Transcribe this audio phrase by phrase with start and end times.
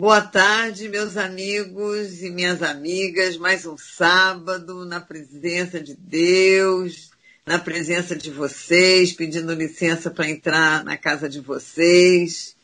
[0.00, 3.36] Boa tarde, meus amigos e minhas amigas.
[3.36, 7.10] Mais um sábado na presença de Deus,
[7.44, 12.56] na presença de vocês, pedindo licença para entrar na casa de vocês.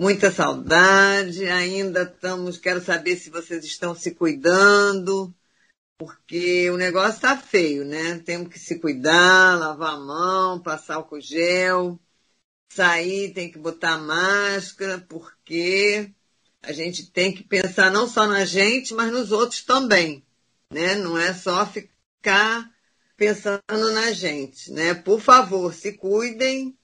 [0.00, 1.48] Muita saudade.
[1.48, 2.58] Ainda estamos.
[2.58, 5.34] Quero saber se vocês estão se cuidando,
[5.98, 8.20] porque o negócio está feio, né?
[8.24, 11.98] Temos que se cuidar, lavar a mão, passar álcool gel,
[12.68, 16.14] sair, tem que botar máscara, porque
[16.62, 20.24] a gente tem que pensar não só na gente, mas nos outros também,
[20.70, 20.94] né?
[20.96, 22.70] Não é só ficar
[23.16, 24.94] pensando na gente, né?
[24.94, 26.76] Por favor, se cuidem,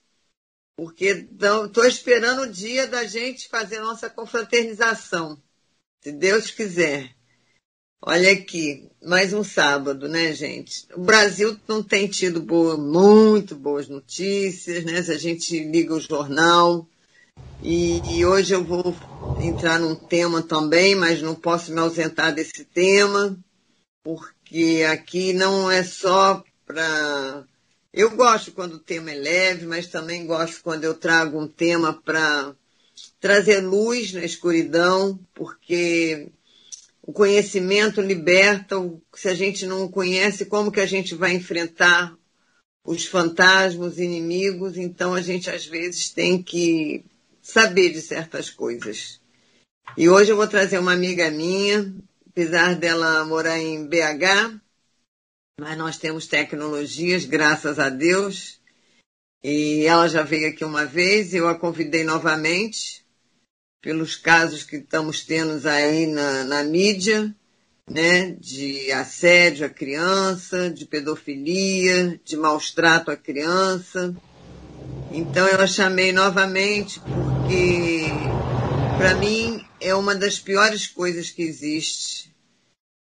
[0.77, 1.29] porque
[1.67, 5.41] estou esperando o dia da gente fazer nossa confraternização,
[6.03, 7.15] se Deus quiser.
[8.07, 10.87] Olha aqui, mais um sábado, né, gente?
[10.95, 15.03] O Brasil não tem tido boa, muito boas notícias, né?
[15.03, 16.87] Se a gente liga o jornal,
[17.65, 18.95] e, e, hoje eu vou
[19.41, 23.39] entrar num tema também, mas não posso me ausentar desse tema,
[24.03, 27.43] porque aqui não é só para.
[27.91, 31.95] Eu gosto quando o tema é leve, mas também gosto quando eu trago um tema
[31.95, 32.55] para
[33.19, 36.29] trazer luz na escuridão, porque
[37.01, 38.77] o conhecimento liberta.
[39.15, 42.15] Se a gente não conhece, como que a gente vai enfrentar
[42.85, 44.77] os fantasmas, os inimigos?
[44.77, 47.03] Então a gente às vezes tem que
[47.45, 49.21] saber de certas coisas.
[49.99, 51.95] E hoje eu vou trazer uma amiga minha,
[52.27, 54.59] apesar dela morar em BH,
[55.61, 58.59] mas nós temos tecnologias, graças a Deus.
[59.45, 63.05] E ela já veio aqui uma vez, eu a convidei novamente,
[63.83, 67.37] pelos casos que estamos tendo aí na, na mídia,
[67.87, 74.17] né, de assédio à criança, de pedofilia, de maus trato à criança.
[75.17, 78.07] Então eu a chamei novamente porque,
[78.99, 82.35] para mim, é uma das piores coisas que existe.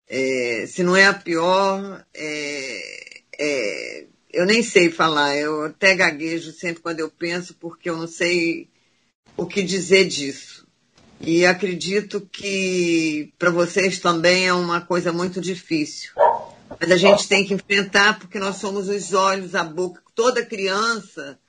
[0.08, 6.52] É, se não é a pior, é, é, eu nem sei falar, eu até gaguejo
[6.52, 8.70] sempre quando eu penso, porque eu não sei
[9.36, 10.68] o que dizer disso.
[11.20, 16.12] E acredito que para vocês também é uma coisa muito difícil.
[16.80, 20.00] Mas a gente tem que enfrentar porque nós somos os olhos, a boca.
[20.14, 21.40] Toda criança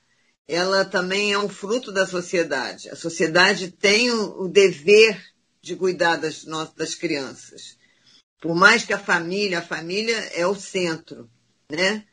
[0.47, 2.89] ela também é um fruto da sociedade.
[2.89, 5.19] A sociedade tem o, dever
[5.61, 6.45] de cuidar das,
[6.75, 7.77] das crianças.
[8.39, 11.27] Por mais que a família, a família é o centro,
[11.69, 12.05] né?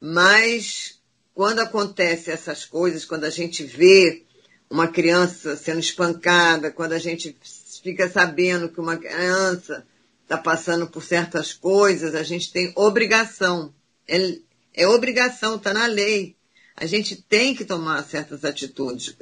[0.00, 1.00] Mas
[1.34, 4.24] quando acontece essas coisas, quando a gente vê
[4.70, 7.36] uma criança sendo espancada, quando a gente
[7.82, 9.84] fica sabendo que uma criança
[10.22, 13.74] está passando por certas coisas, a gente tem obrigação.
[14.06, 14.38] É,
[14.74, 16.36] é obrigação, está na lei
[16.80, 19.14] a gente tem que tomar certas atitudes.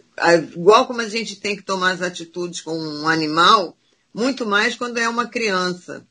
[0.53, 3.77] Igual como a gente tem que tomar as atitudes com um animal,
[4.15, 6.07] muito mais quando é uma criança.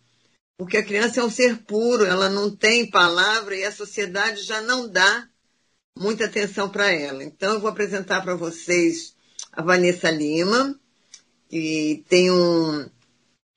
[0.58, 4.60] Porque a criança é um ser puro, ela não tem palavra e a sociedade já
[4.60, 5.26] não dá
[5.98, 7.24] muita atenção para ela.
[7.24, 9.16] Então, eu vou apresentar para vocês
[9.54, 10.78] a Vanessa Lima,
[11.50, 12.90] que tem um,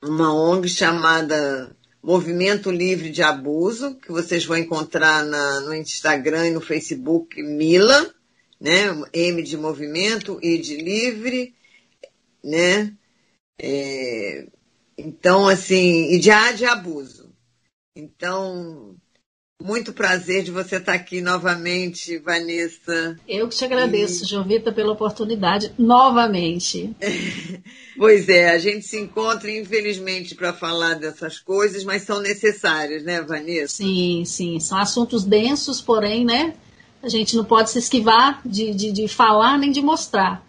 [0.00, 6.50] uma ONG chamada Movimento Livre de Abuso, que vocês vão encontrar na, no Instagram e
[6.50, 8.14] no Facebook Mila,
[8.58, 8.86] né?
[9.12, 11.54] M de movimento, I de livre,
[12.42, 12.94] né?
[13.60, 14.46] É,
[14.96, 17.30] então, assim, e de A de abuso.
[17.94, 18.96] Então,
[19.60, 23.18] muito prazer de você estar aqui novamente, Vanessa.
[23.28, 24.26] Eu que te agradeço, e...
[24.26, 26.94] Jovita, pela oportunidade novamente.
[27.96, 33.20] pois é, a gente se encontra, infelizmente, para falar dessas coisas, mas são necessárias, né,
[33.20, 33.76] Vanessa?
[33.76, 34.58] Sim, sim.
[34.58, 36.54] São assuntos densos, porém, né?
[37.02, 40.44] A gente não pode se esquivar de, de, de falar nem de mostrar.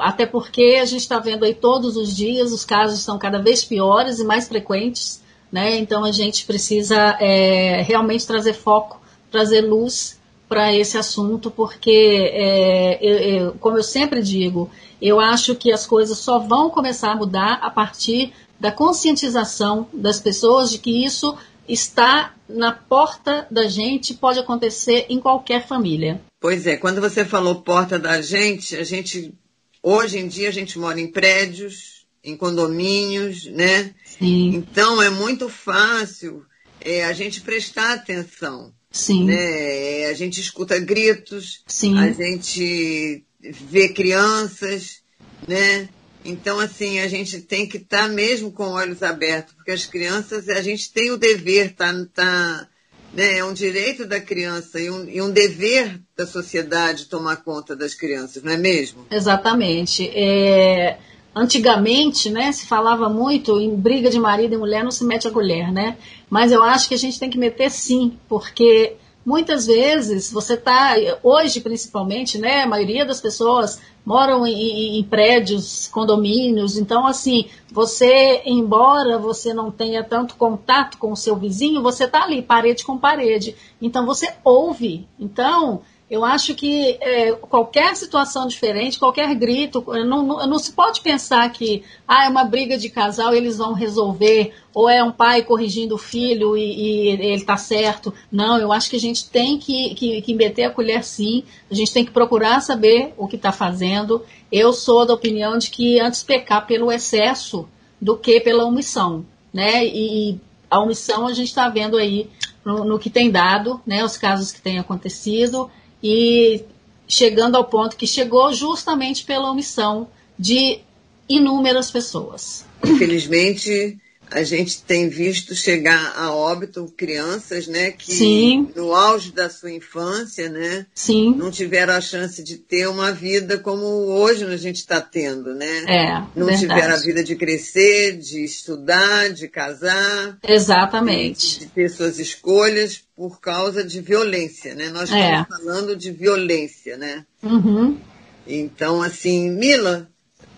[0.00, 3.64] Até porque a gente está vendo aí todos os dias, os casos estão cada vez
[3.64, 5.20] piores e mais frequentes
[5.50, 5.76] né?
[5.78, 9.00] Então a gente precisa é, realmente trazer foco,
[9.30, 11.90] trazer luz para esse assunto, porque,
[12.32, 14.70] é, eu, eu, como eu sempre digo,
[15.00, 20.18] eu acho que as coisas só vão começar a mudar a partir da conscientização das
[20.18, 21.36] pessoas de que isso
[21.68, 26.20] está na porta da gente, pode acontecer em qualquer família.
[26.40, 29.34] Pois é, quando você falou porta da gente, a gente
[29.82, 33.94] hoje em dia a gente mora em prédios, em condomínios, né?
[34.18, 34.54] Sim.
[34.54, 36.44] Então é muito fácil
[36.80, 38.72] é, a gente prestar atenção.
[38.90, 39.24] Sim.
[39.24, 40.06] Né?
[40.06, 41.98] A gente escuta gritos, Sim.
[41.98, 45.02] a gente vê crianças,
[45.46, 45.88] né?
[46.24, 50.48] Então, assim, a gente tem que estar tá mesmo com olhos abertos, porque as crianças,
[50.48, 52.68] a gente tem o dever, tá, tá,
[53.14, 53.38] né?
[53.38, 57.94] é um direito da criança e um, e um dever da sociedade tomar conta das
[57.94, 59.06] crianças, não é mesmo?
[59.10, 60.10] Exatamente.
[60.12, 60.98] É,
[61.38, 65.30] antigamente, né, se falava muito em briga de marido e mulher, não se mete a
[65.30, 65.96] colher, né?
[66.28, 70.94] Mas eu acho que a gente tem que meter sim, porque muitas vezes você está,
[71.22, 78.42] hoje principalmente, né, a maioria das pessoas moram em, em, prédios, condomínios, então assim, você,
[78.44, 82.98] embora você não tenha tanto contato com o seu vizinho, você está ali, parede com
[82.98, 90.22] parede, então você ouve, então eu acho que é, qualquer situação diferente, qualquer grito, não,
[90.22, 94.54] não, não, se pode pensar que ah, é uma briga de casal eles vão resolver,
[94.72, 98.14] ou é um pai corrigindo o filho e, e ele está certo.
[98.32, 101.74] Não, eu acho que a gente tem que, que, que meter a colher sim, a
[101.74, 104.24] gente tem que procurar saber o que está fazendo.
[104.50, 107.68] Eu sou da opinião de que antes pecar pelo excesso
[108.00, 109.26] do que pela omissão.
[109.52, 109.84] Né?
[109.84, 110.40] E
[110.70, 112.30] a omissão a gente está vendo aí
[112.64, 115.70] no, no que tem dado, né, os casos que têm acontecido
[116.02, 116.62] e
[117.06, 120.08] chegando ao ponto que chegou justamente pela omissão
[120.38, 120.80] de
[121.28, 122.64] inúmeras pessoas.
[122.84, 123.98] Infelizmente,
[124.30, 128.68] a gente tem visto chegar a óbito crianças, né, que Sim.
[128.76, 131.34] no auge da sua infância, né, Sim.
[131.36, 135.84] não tiveram a chance de ter uma vida como hoje a gente está tendo, né?
[135.86, 136.60] É, não verdade.
[136.60, 141.60] tiveram a vida de crescer, de estudar, de casar, Exatamente.
[141.60, 144.90] de ter suas escolhas por causa de violência, né?
[144.90, 145.46] Nós estamos É.
[145.48, 147.24] falando de violência, né?
[147.42, 147.98] Uhum.
[148.46, 150.08] Então, assim, Mila,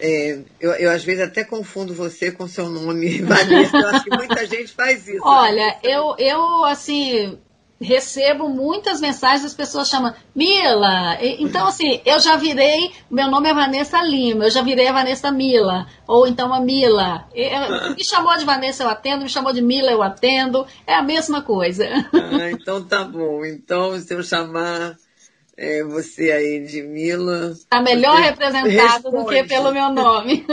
[0.00, 3.76] é, eu, eu às vezes até confundo você com seu nome, Vanessa.
[3.76, 5.20] Eu acho que muita gente faz isso.
[5.23, 7.38] Olha, eu, eu assim
[7.82, 11.17] recebo muitas mensagens das pessoas chamando Mila.
[11.23, 15.32] Então assim, eu já virei, meu nome é Vanessa Lima, eu já virei a Vanessa
[15.32, 17.26] Mila, ou então a Mila.
[17.35, 20.94] E- eu- Me chamou de Vanessa eu atendo, me chamou de Mila eu atendo, é
[20.94, 21.87] a mesma coisa.
[22.12, 23.44] Ah, então tá bom.
[23.47, 24.97] Então, se eu chamar
[25.60, 27.54] é, você aí de Mila.
[27.68, 29.48] Tá melhor representado do que responde.
[29.48, 30.46] pelo meu nome.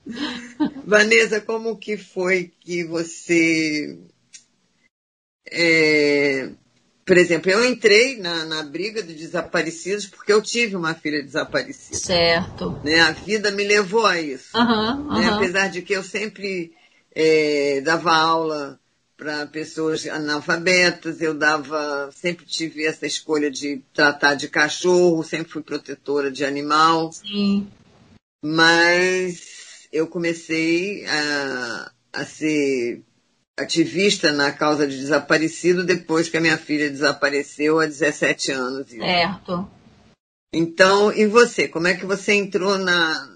[0.86, 3.98] Vanessa, como que foi que você.
[5.50, 6.48] é,
[7.04, 11.98] por exemplo, eu entrei na, na briga de desaparecidos porque eu tive uma filha desaparecida.
[11.98, 12.80] certo.
[12.82, 13.00] Né?
[13.00, 14.56] A vida me levou a isso.
[14.56, 14.62] Né?
[14.62, 15.36] aham.
[15.36, 16.72] Apesar de que eu sempre
[17.14, 18.80] é, dava aula
[19.16, 25.62] para pessoas analfabetas, eu dava, sempre tive essa escolha de tratar de cachorro, sempre fui
[25.62, 27.66] protetora de animal, Sim.
[28.44, 33.02] mas eu comecei a, a ser
[33.58, 38.90] ativista na causa de desaparecido depois que a minha filha desapareceu há 17 anos.
[38.90, 39.70] Certo.
[40.52, 41.66] Então, e você?
[41.66, 43.35] Como é que você entrou na,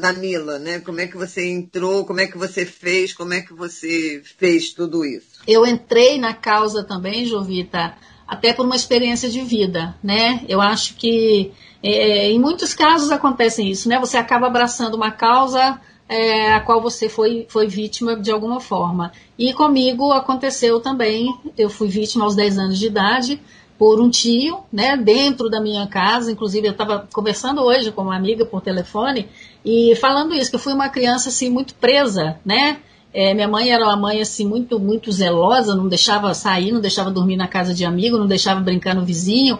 [0.00, 0.80] na Mila, né?
[0.80, 2.04] Como é que você entrou?
[2.04, 3.12] Como é que você fez?
[3.12, 5.40] Como é que você fez tudo isso?
[5.46, 7.94] Eu entrei na causa também, Jovita,
[8.26, 10.44] até por uma experiência de vida, né?
[10.48, 11.52] Eu acho que
[11.82, 13.98] é, em muitos casos acontece isso, né?
[13.98, 19.12] Você acaba abraçando uma causa é, a qual você foi, foi vítima de alguma forma.
[19.38, 23.40] E comigo aconteceu também, eu fui vítima aos 10 anos de idade
[23.80, 28.14] por um tio, né, dentro da minha casa, inclusive eu estava conversando hoje com uma
[28.14, 29.26] amiga por telefone
[29.64, 32.76] e falando isso, que eu fui uma criança assim muito presa, né,
[33.10, 37.10] é, minha mãe era uma mãe assim muito muito zelosa, não deixava sair, não deixava
[37.10, 39.58] dormir na casa de amigo, não deixava brincar no vizinho.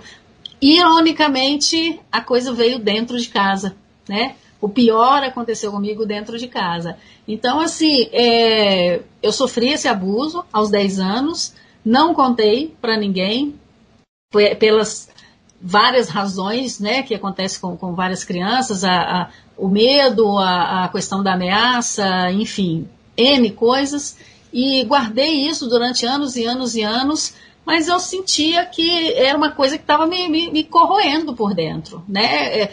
[0.60, 3.74] Ironicamente, a coisa veio dentro de casa,
[4.06, 4.34] né?
[4.60, 6.96] O pior aconteceu comigo dentro de casa.
[7.26, 11.54] Então, assim, é, eu sofri esse abuso aos 10 anos,
[11.84, 13.58] não contei para ninguém,
[14.30, 15.08] pelas
[15.60, 20.88] várias razões né, que acontecem com, com várias crianças, a, a- o medo, a, a
[20.88, 24.16] questão da ameaça, enfim, N coisas,
[24.52, 27.34] e guardei isso durante anos e anos e anos,
[27.66, 32.02] mas eu sentia que era uma coisa que estava me, me, me corroendo por dentro.
[32.08, 32.60] Né?
[32.62, 32.72] É,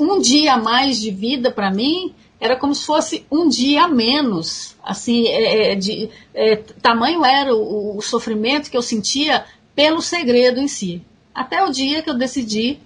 [0.00, 3.88] Um dia a mais de vida para mim era como se fosse um dia a
[3.88, 4.74] menos.
[4.82, 9.44] Assim, é, é, de, é, tamanho era o, o sofrimento que eu sentia
[9.76, 11.02] pelo segredo em si.
[11.34, 12.80] Até o dia que eu decidi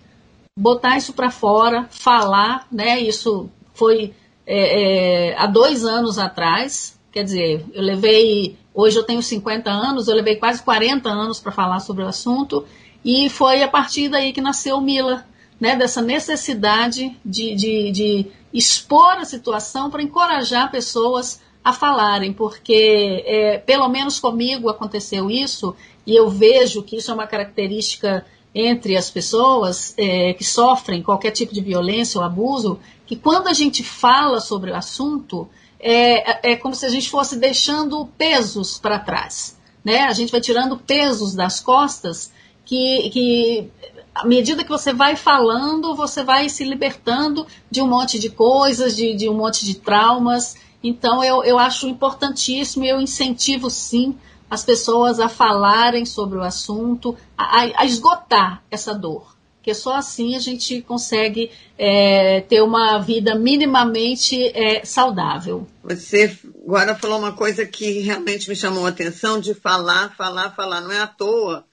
[0.59, 3.01] botar isso para fora, falar, né?
[3.01, 4.13] Isso foi
[4.45, 6.99] é, é, há dois anos atrás.
[7.13, 8.59] Quer dizer, eu levei.
[8.75, 12.65] Hoje eu tenho 50 anos, eu levei quase 40 anos para falar sobre o assunto,
[13.05, 15.27] e foi a partir daí que nasceu o Mila,
[15.61, 15.77] né?
[15.77, 23.59] Dessa necessidade de, de, de expor a situação para encorajar pessoas a falarem, porque é,
[23.59, 25.75] pelo menos comigo aconteceu isso,
[26.11, 31.31] e eu vejo que isso é uma característica entre as pessoas é, que sofrem qualquer
[31.31, 35.49] tipo de violência ou abuso, que quando a gente fala sobre o assunto,
[35.79, 39.57] é, é como se a gente fosse deixando pesos para trás.
[39.85, 40.01] Né?
[40.01, 42.33] A gente vai tirando pesos das costas
[42.65, 43.71] que, que
[44.13, 48.97] à medida que você vai falando, você vai se libertando de um monte de coisas,
[48.97, 50.57] de, de um monte de traumas.
[50.83, 54.19] Então, eu, eu acho importantíssimo, eu incentivo sim
[54.51, 59.37] as pessoas a falarem sobre o assunto, a, a esgotar essa dor.
[59.57, 65.67] Porque só assim a gente consegue é, ter uma vida minimamente é, saudável.
[65.85, 70.81] Você agora falou uma coisa que realmente me chamou a atenção de falar, falar, falar.
[70.81, 71.67] Não é à toa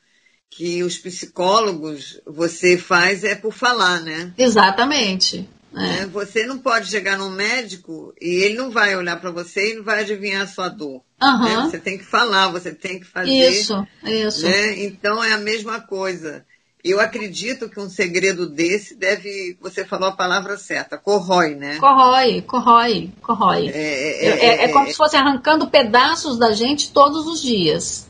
[0.49, 4.33] que os psicólogos você faz é por falar, né?
[4.37, 5.47] Exatamente.
[5.79, 6.05] É.
[6.07, 9.83] Você não pode chegar num médico e ele não vai olhar para você e não
[9.83, 11.01] vai adivinhar a sua dor.
[11.21, 11.43] Uhum.
[11.43, 11.55] Né?
[11.69, 13.29] Você tem que falar, você tem que fazer.
[13.29, 14.43] Isso, isso.
[14.43, 14.83] Né?
[14.83, 16.45] Então é a mesma coisa.
[16.83, 21.77] Eu acredito que um segredo desse deve, você falou a palavra certa, corrói, né?
[21.79, 23.67] Corrói, corrói, corrói.
[23.67, 28.07] É, é, é, é, é como se fosse arrancando pedaços da gente todos os dias.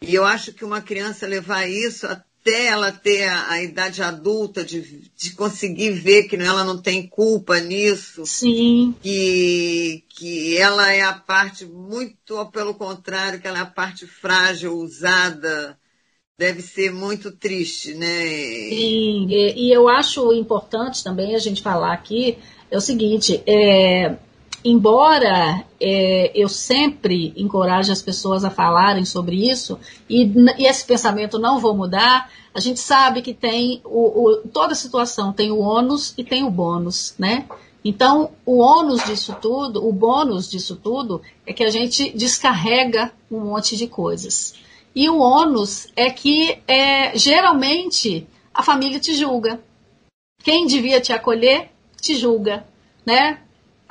[0.00, 2.06] E eu acho que uma criança levar isso
[2.42, 7.06] até ela ter a, a idade adulta, de, de, conseguir ver que ela não tem
[7.06, 8.26] culpa nisso.
[8.26, 8.94] Sim.
[9.00, 14.76] Que, que ela é a parte, muito pelo contrário, que ela é a parte frágil,
[14.76, 15.78] usada.
[16.36, 18.24] Deve ser muito triste, né?
[18.24, 24.16] Sim, e, e eu acho importante também a gente falar aqui é o seguinte, é,
[24.64, 29.78] embora é, eu sempre encoraje as pessoas a falarem sobre isso,
[30.08, 30.24] e,
[30.58, 35.32] e, esse pensamento não vou mudar, a gente sabe que tem o, o, toda situação
[35.32, 37.46] tem o ônus e tem o bônus, né?
[37.84, 43.40] Então, o ônus disso tudo, o bônus disso tudo, é que a gente descarrega um
[43.40, 44.54] monte de coisas.
[44.94, 49.60] E o ônus é que é, geralmente a família te julga.
[50.44, 52.66] Quem devia te acolher, te julga,
[53.04, 53.40] né?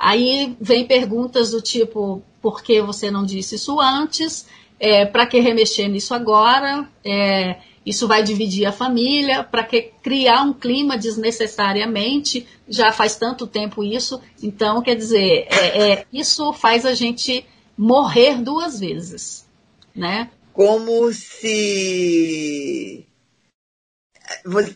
[0.02, 4.48] Aí vem perguntas do tipo: por que você não disse isso antes?
[4.80, 6.88] É, para que remexer nisso agora?
[7.04, 9.44] É, isso vai dividir a família?
[9.44, 12.44] Para que criar um clima desnecessariamente?
[12.68, 14.20] Já faz tanto tempo isso.
[14.42, 17.46] Então, quer dizer, é, é isso faz a gente
[17.78, 19.48] morrer duas vezes,
[19.94, 20.30] né?
[20.52, 23.06] Como se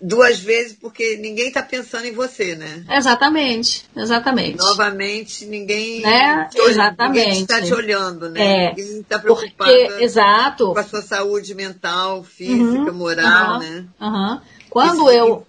[0.00, 2.84] duas vezes porque ninguém está pensando em você, né?
[2.90, 4.58] Exatamente, exatamente.
[4.58, 6.48] Novamente, ninguém né?
[6.52, 8.40] está te olhando, né?
[8.40, 10.72] É, ninguém está preocupado porque, exato.
[10.72, 13.84] com a sua saúde mental, física, uhum, moral, uhum, né?
[14.00, 14.40] Uhum.
[14.70, 15.46] Quando eu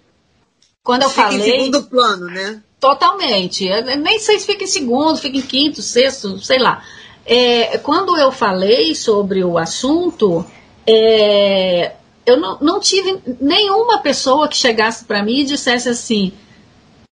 [0.82, 2.62] quando eu fica falei em segundo plano, né?
[2.80, 3.66] Totalmente.
[3.66, 6.82] Eu nem sei se fica em segundo, fica em quinto, sexto, sei lá.
[7.26, 10.46] É, quando eu falei sobre o assunto,
[10.86, 11.92] é,
[12.28, 16.32] eu não, não tive nenhuma pessoa que chegasse para mim e dissesse assim: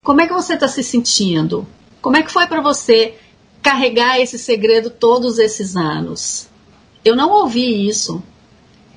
[0.04, 1.68] como é que você está se sentindo?
[2.02, 3.14] Como é que foi para você
[3.62, 6.50] carregar esse segredo todos esses anos?
[7.06, 8.24] Eu não ouvi isso.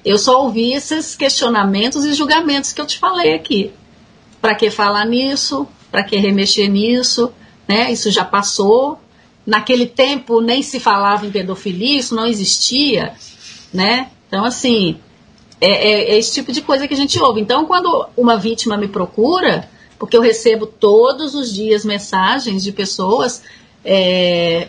[0.03, 3.73] Eu só ouvi esses questionamentos e julgamentos que eu te falei aqui.
[4.41, 5.69] Para que falar nisso?
[5.91, 7.31] Para que remexer nisso?
[7.69, 7.93] Né?
[7.93, 8.99] Isso já passou.
[9.45, 13.15] Naquele tempo nem se falava em pedofilia, isso não existia,
[13.73, 14.11] né?
[14.27, 14.99] Então assim,
[15.61, 17.41] é, é, é, esse tipo de coisa que a gente ouve.
[17.41, 23.43] Então, quando uma vítima me procura, porque eu recebo todos os dias mensagens de pessoas
[23.85, 24.69] é,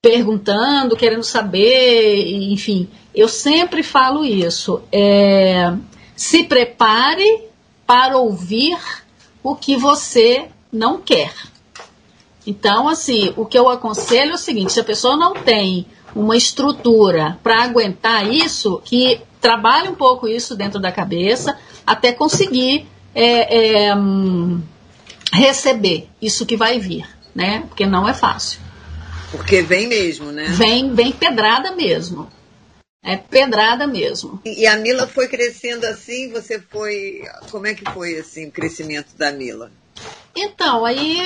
[0.00, 4.82] perguntando, querendo saber, enfim, eu sempre falo isso.
[4.90, 5.72] É,
[6.16, 7.44] se prepare
[7.86, 8.78] para ouvir
[9.42, 11.32] o que você não quer.
[12.46, 16.36] Então, assim, o que eu aconselho é o seguinte: se a pessoa não tem uma
[16.36, 23.86] estrutura para aguentar isso, que trabalhe um pouco isso dentro da cabeça até conseguir é,
[23.86, 24.62] é, hum,
[25.32, 27.64] receber isso que vai vir, né?
[27.68, 28.60] Porque não é fácil.
[29.30, 30.44] Porque vem mesmo, né?
[30.50, 32.30] Vem, vem pedrada mesmo.
[33.02, 34.40] É pedrada mesmo.
[34.44, 37.22] E a Mila foi crescendo assim, você foi.
[37.50, 39.72] Como é que foi assim o crescimento da Mila?
[40.36, 41.20] Então, aí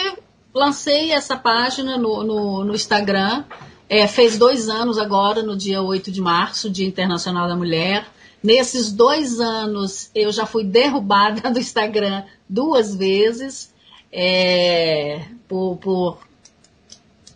[0.54, 3.44] lancei essa página no, no, no Instagram
[3.88, 8.06] é, fez dois anos agora, no dia 8 de março, Dia Internacional da Mulher.
[8.42, 13.72] Nesses dois anos, eu já fui derrubada do Instagram duas vezes.
[14.12, 16.18] É, por, por,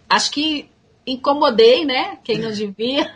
[0.09, 0.69] Acho que
[1.07, 2.19] incomodei, né?
[2.25, 3.12] Quem não devia.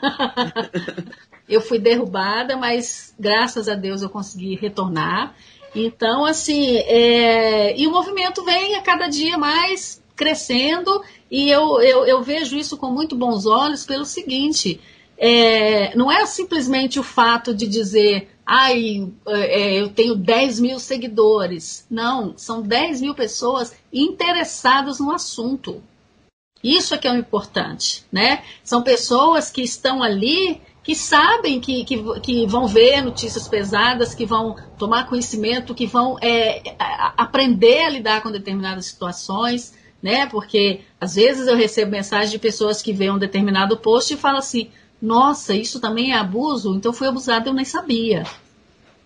[1.49, 5.35] eu fui derrubada, mas graças a Deus eu consegui retornar.
[5.75, 12.07] Então, assim, é, e o movimento vem a cada dia mais crescendo e eu, eu,
[12.07, 14.81] eu vejo isso com muito bons olhos pelo seguinte:
[15.17, 21.87] é, não é simplesmente o fato de dizer, ai, é, eu tenho 10 mil seguidores.
[21.91, 25.83] Não, são 10 mil pessoas interessadas no assunto.
[26.63, 28.43] Isso é que é o importante, né?
[28.63, 34.27] São pessoas que estão ali que sabem que, que, que, vão ver notícias pesadas, que
[34.27, 36.63] vão tomar conhecimento, que vão é,
[37.17, 39.73] aprender a lidar com determinadas situações,
[40.05, 40.27] né?
[40.27, 44.39] Porque às vezes eu recebo mensagem de pessoas que veem um determinado post e falam
[44.39, 44.69] assim:
[45.01, 48.25] nossa, isso também é abuso, então fui abusado, eu nem sabia.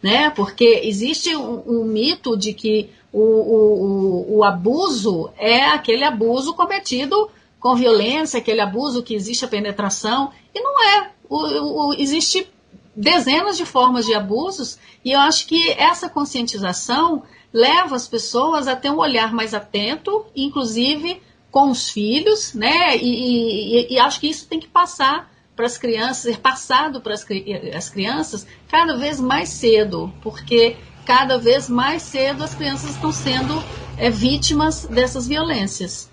[0.02, 0.28] Né?
[0.30, 7.30] Porque existe um, um mito de que o, o, o, abuso é aquele abuso cometido
[7.60, 11.10] com violência, aquele abuso que existe a penetração, e não é.
[11.28, 12.48] O, o, existe
[12.94, 18.76] dezenas de formas de abusos, e eu acho que essa conscientização leva as pessoas a
[18.76, 22.96] ter um olhar mais atento, inclusive com os filhos, né?
[22.96, 27.14] E, e, e acho que isso tem que passar para as crianças, ser passado para
[27.14, 33.54] as crianças cada vez mais cedo, porque cada vez mais cedo as crianças estão sendo
[33.96, 36.08] é, vítimas dessas violências.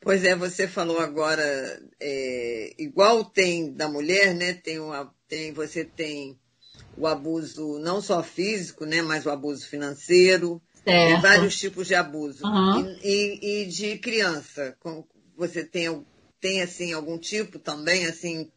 [0.00, 1.42] Pois é, você falou agora,
[1.98, 4.52] é, igual tem da mulher, né?
[4.52, 6.38] Tem, uma, tem você tem
[6.96, 9.02] o abuso não só físico, né?
[9.02, 12.96] Mas o abuso financeiro, tem vários tipos de abuso uhum.
[13.02, 14.76] e, e, e, de criança.
[15.36, 16.04] Você tem
[16.40, 18.48] tem assim algum tipo também assim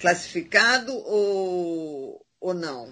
[0.00, 2.88] classificado ou, ou não?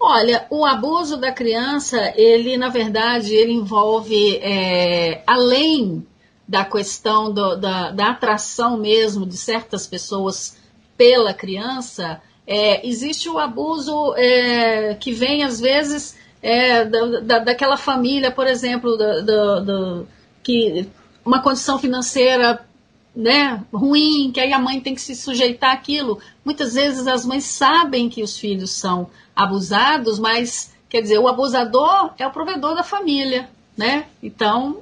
[0.00, 6.06] Olha, o abuso da criança, ele na verdade, ele envolve é, além
[6.48, 10.56] da questão do, da, da, atração mesmo de certas pessoas
[10.96, 17.76] pela criança, é, existe o abuso é, que vem às vezes é, da, da, daquela
[17.76, 20.02] família, por exemplo, da,
[20.42, 20.88] que
[21.24, 22.66] uma condição financeira
[23.14, 26.18] né, ruim, que aí a mãe tem que se sujeitar àquilo.
[26.44, 32.14] Muitas vezes as mães sabem que os filhos são abusados, mas quer dizer, o abusador
[32.18, 34.06] é o provedor da família, né?
[34.20, 34.78] Então,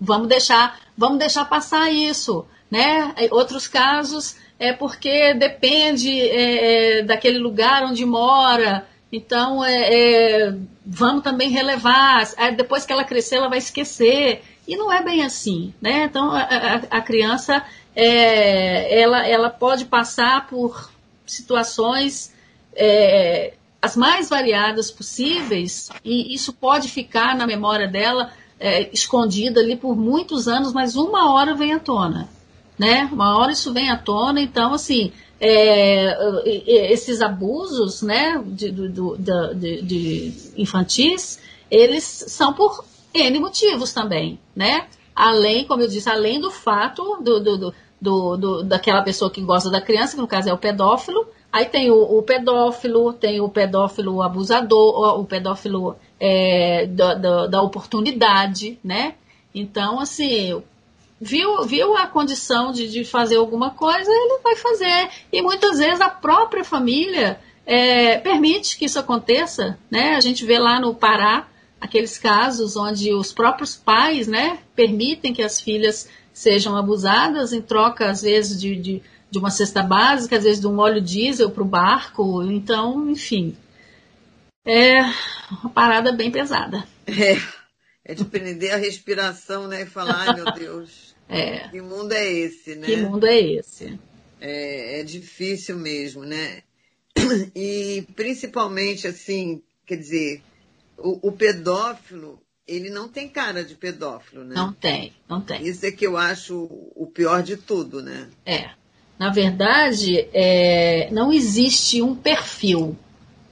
[0.00, 3.14] vamos deixar, vamos deixar passar isso, né?
[3.30, 11.22] Outros casos é porque depende é, é, daquele lugar onde mora, então é, é, vamos
[11.22, 12.24] também relevar.
[12.56, 14.42] Depois que ela crescer, ela vai esquecer.
[14.66, 16.04] E não é bem assim, né?
[16.04, 17.64] Então a, a, a criança
[17.96, 20.90] é, ela, ela pode passar por
[21.26, 22.34] situações
[22.74, 29.76] é, as mais variadas possíveis e isso pode ficar na memória dela é, escondida ali
[29.76, 32.28] por muitos anos, mas uma hora vem à tona,
[32.78, 33.08] né?
[33.12, 39.82] Uma hora isso vem à tona, então assim é, esses abusos, né, de, do, de,
[39.82, 44.86] de infantis, eles são por N motivos também, né?
[45.14, 49.70] Além, como eu disse, além do fato do, do, do, do daquela pessoa que gosta
[49.70, 53.48] da criança, que no caso é o pedófilo, aí tem o, o pedófilo, tem o
[53.48, 59.14] pedófilo abusador, o pedófilo é, da, da, da oportunidade, né?
[59.54, 60.62] Então, assim,
[61.20, 65.10] viu, viu a condição de, de fazer alguma coisa, ele vai fazer.
[65.32, 70.14] E muitas vezes a própria família é, permite que isso aconteça, né?
[70.14, 71.46] A gente vê lá no Pará
[71.80, 78.10] aqueles casos onde os próprios pais, né, permitem que as filhas sejam abusadas em troca,
[78.10, 81.62] às vezes, de, de, de uma cesta básica, às vezes de um óleo diesel para
[81.62, 82.42] o barco.
[82.42, 83.56] Então, enfim,
[84.66, 85.00] é
[85.50, 86.84] uma parada bem pesada.
[87.06, 87.40] É,
[88.04, 91.68] é de prender a respiração, né, e falar, ai meu Deus, é.
[91.68, 92.86] que mundo é esse, né?
[92.86, 93.98] Que mundo é esse?
[94.40, 96.62] É, é difícil mesmo, né?
[97.54, 100.42] E principalmente, assim, quer dizer,
[100.96, 104.54] o, o, pedófilo, ele não tem cara de pedófilo, né?
[104.54, 105.66] Não tem, não tem.
[105.66, 106.64] Isso é que eu acho
[106.94, 108.28] o pior de tudo, né?
[108.46, 108.70] É.
[109.18, 112.96] Na verdade, é, não existe um perfil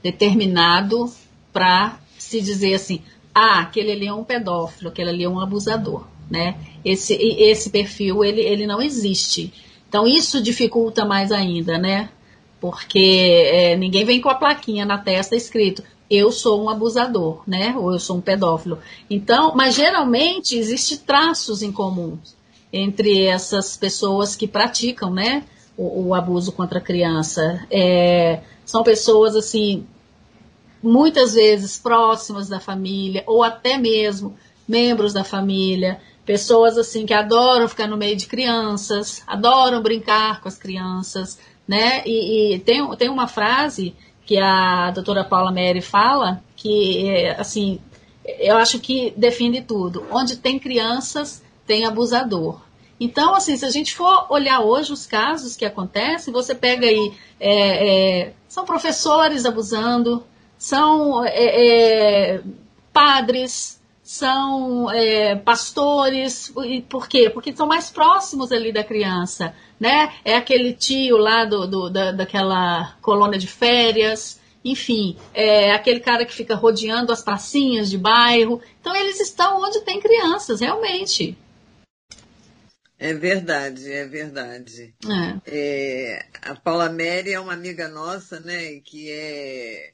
[0.01, 1.11] determinado
[1.51, 6.07] para se dizer assim, ah, aquele ali é um pedófilo, aquele ali é um abusador,
[6.29, 6.55] né?
[6.83, 9.53] Esse, esse perfil, ele, ele não existe.
[9.87, 12.09] Então, isso dificulta mais ainda, né?
[12.59, 17.75] Porque é, ninguém vem com a plaquinha na testa escrito eu sou um abusador, né?
[17.77, 18.79] Ou eu sou um pedófilo.
[19.09, 22.17] Então, mas geralmente existe traços em comum
[22.71, 25.43] entre essas pessoas que praticam, né?
[25.77, 27.65] O, o abuso contra a criança.
[27.69, 29.85] É, são pessoas assim,
[30.81, 34.35] muitas vezes próximas da família ou até mesmo
[34.67, 40.49] membros da família, pessoas assim que adoram ficar no meio de crianças, adoram brincar com
[40.49, 42.03] as crianças, né?
[42.05, 47.79] E, e tem, tem uma frase que a doutora Paula Mary fala, que, assim,
[48.25, 50.05] eu acho que define tudo.
[50.11, 52.59] Onde tem crianças, tem abusador.
[52.99, 57.13] Então, assim, se a gente for olhar hoje os casos que acontecem, você pega aí,
[57.39, 60.25] é, é, são professores abusando,
[60.57, 62.41] são é, é
[62.91, 63.76] padres,
[64.07, 67.29] são é, pastores, e por quê?
[67.29, 70.13] Porque são mais próximos ali da criança, né?
[70.23, 76.25] É aquele tio lá do, do da, daquela colônia de férias, enfim, é aquele cara
[76.25, 78.61] que fica rodeando as pracinhas de bairro.
[78.79, 81.37] Então eles estão onde tem crianças, realmente.
[82.97, 84.95] É verdade, é verdade.
[85.05, 85.35] É.
[85.45, 89.91] É, a Paula Mary é uma amiga nossa, né, que é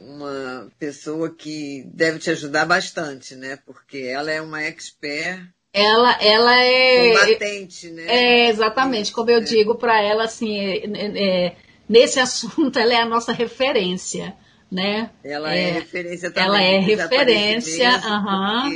[0.00, 3.58] uma pessoa que deve te ajudar bastante, né?
[3.64, 5.48] Porque ela é uma expert.
[5.72, 7.12] Ela, ela é.
[7.12, 8.04] Combatente, né?
[8.06, 9.12] É, exatamente.
[9.12, 9.42] Como eu é.
[9.42, 11.56] digo para ela, assim, é, é, é,
[11.88, 14.36] nesse assunto, ela é a nossa referência,
[14.70, 15.10] né?
[15.24, 16.48] Ela é, é referência também.
[16.48, 18.70] Ela é referência, aham.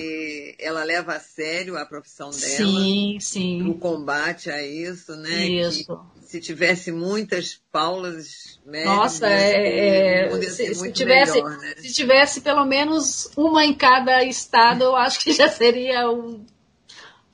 [0.58, 2.40] Ela leva a sério a profissão dela.
[2.40, 3.68] Sim, sim.
[3.68, 5.44] O combate a isso, né?
[5.44, 5.84] Isso.
[5.84, 11.74] Que, se tivesse muitas Paulas Nossa, é, é se, se, tivesse, melhor, né?
[11.76, 16.44] se tivesse pelo menos uma em cada estado, eu acho que já seria um,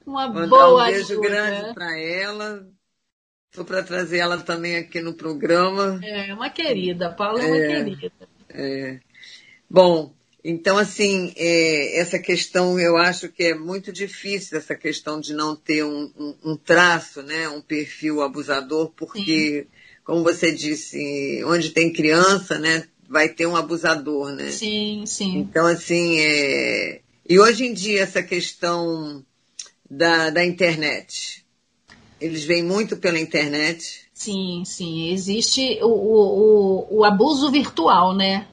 [0.07, 1.29] uma Mandar boa um beijo ajuda.
[1.29, 2.67] grande para ela.
[3.51, 6.01] Estou para trazer ela também aqui no programa.
[6.03, 8.13] É, uma querida, Paula é uma é, querida.
[8.49, 9.01] É.
[9.69, 15.33] Bom, então, assim, é, essa questão eu acho que é muito difícil, essa questão de
[15.33, 19.67] não ter um, um, um traço, né, um perfil abusador, porque, Sim.
[20.05, 24.51] como você disse, onde tem criança, né, vai ter um abusador, né?
[24.51, 25.39] Sim, sim.
[25.39, 27.01] Então, assim, é...
[27.29, 29.25] e hoje em dia essa questão
[29.89, 31.45] da, da internet,
[32.21, 34.07] eles vêm muito pela internet.
[34.13, 35.13] Sim, sim.
[35.13, 38.49] Existe o, o, o abuso virtual, né?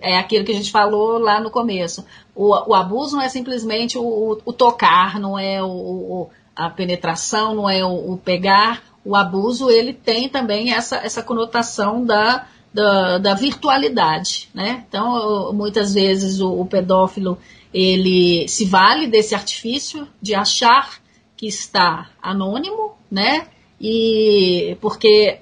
[0.00, 2.04] É aquilo que a gente falou lá no começo.
[2.34, 7.68] O, o abuso não é simplesmente o, o tocar, não é o, a penetração, não
[7.68, 8.82] é o, pegar.
[9.04, 14.84] O abuso ele tem também essa, essa conotação da, da, da virtualidade, né?
[14.88, 17.38] Então, muitas vezes o, o pedófilo
[17.72, 20.98] ele se vale desse artifício de achar
[21.36, 23.46] que está anônimo, né?
[23.80, 25.38] E porque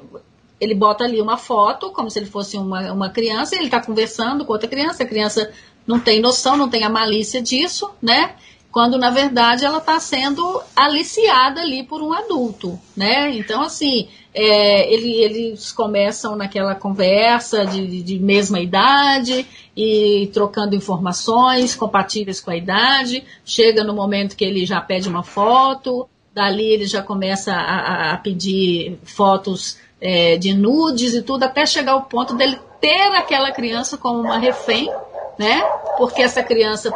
[0.64, 4.44] ele bota ali uma foto, como se ele fosse uma, uma criança, ele está conversando
[4.44, 5.52] com outra criança, a criança
[5.86, 8.34] não tem noção, não tem a malícia disso, né?
[8.72, 13.30] Quando na verdade ela está sendo aliciada ali por um adulto, né?
[13.36, 19.46] Então, assim, é, ele, eles começam naquela conversa de, de mesma idade
[19.76, 23.22] e trocando informações compatíveis com a idade.
[23.44, 28.16] Chega no momento que ele já pede uma foto, dali ele já começa a, a
[28.16, 33.96] pedir fotos é, de nudes e tudo, até chegar ao ponto dele ter aquela criança
[33.96, 34.92] como uma refém,
[35.38, 35.62] né?
[35.96, 36.92] Porque essa criança,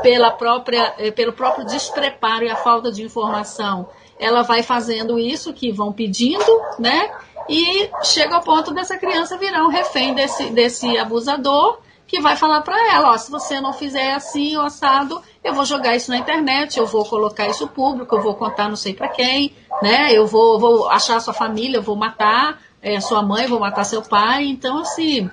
[0.00, 5.52] pela própria, é, pelo próprio despreparo e a falta de informação, ela vai fazendo isso
[5.52, 7.10] que vão pedindo, né?
[7.48, 12.60] E chega ao ponto dessa criança virar um refém desse, desse abusador que vai falar
[12.60, 16.18] para ela, ó, se você não fizer assim o assado, eu vou jogar isso na
[16.18, 20.12] internet, eu vou colocar isso público, eu vou contar não sei para quem, né?
[20.12, 24.02] Eu vou, vou achar sua família, eu vou matar é, sua mãe, vou matar seu
[24.02, 24.44] pai.
[24.44, 25.30] Então, assim,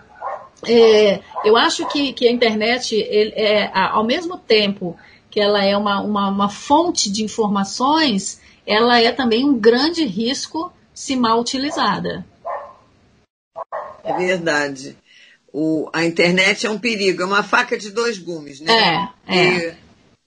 [0.68, 4.96] é, eu acho que, que a internet, ele, é, ao mesmo tempo
[5.30, 10.72] que ela é uma, uma, uma fonte de informações, ela é também um grande risco
[10.94, 12.24] se mal utilizada.
[14.04, 14.96] É verdade
[15.54, 19.12] o, a internet é um perigo, é uma faca de dois gumes, né?
[19.28, 19.78] É, é.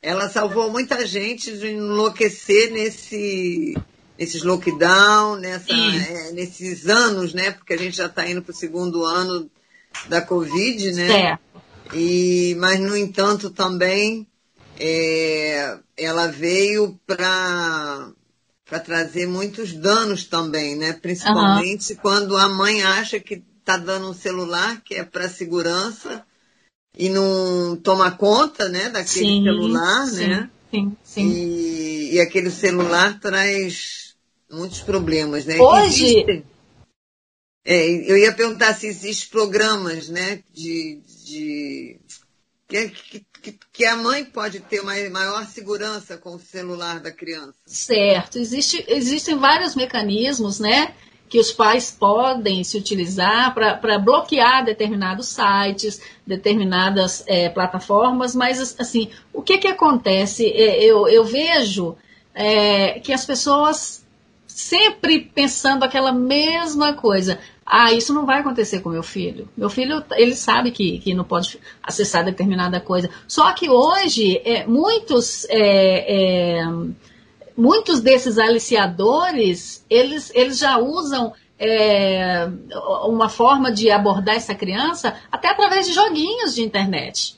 [0.02, 3.76] Ela salvou muita gente de enlouquecer nesse,
[4.18, 7.50] nesses lockdown, nessa, é, nesses anos, né?
[7.50, 9.50] Porque a gente já está indo para o segundo ano
[10.09, 11.30] da Covid, né?
[11.32, 11.38] É.
[11.92, 14.26] E, mas, no entanto, também
[14.78, 18.11] é, ela veio para
[18.68, 20.92] para trazer muitos danos também, né?
[20.92, 21.98] Principalmente uhum.
[22.02, 26.26] quando a mãe acha que tá dando um celular que é para segurança
[26.96, 30.50] e não toma conta, né, daquele sim, celular, sim, né?
[30.70, 31.28] Sim, sim.
[31.30, 34.14] E, e, aquele celular traz
[34.50, 35.59] muitos problemas, né?
[35.61, 36.44] Hoje.
[37.64, 42.00] é, eu ia perguntar se existem programas, né, de, de
[42.66, 42.88] que,
[43.42, 47.54] que, que, a mãe pode ter uma maior segurança com o celular da criança.
[47.66, 50.94] Certo, Existe, existem vários mecanismos, né?
[51.29, 59.11] Que os pais podem se utilizar para bloquear determinados sites, determinadas é, plataformas, mas assim,
[59.33, 60.45] o que, que acontece?
[60.47, 61.97] Eu, eu vejo
[62.35, 64.05] é, que as pessoas
[64.47, 67.39] sempre pensando aquela mesma coisa.
[67.65, 69.49] Ah, isso não vai acontecer com meu filho.
[69.57, 73.11] Meu filho, ele sabe que, que não pode acessar determinada coisa.
[73.27, 75.45] Só que hoje, é, muitos
[77.57, 82.49] muitos desses aliciadores, eles, eles já usam é,
[83.05, 87.37] uma forma de abordar essa criança até através de joguinhos de internet.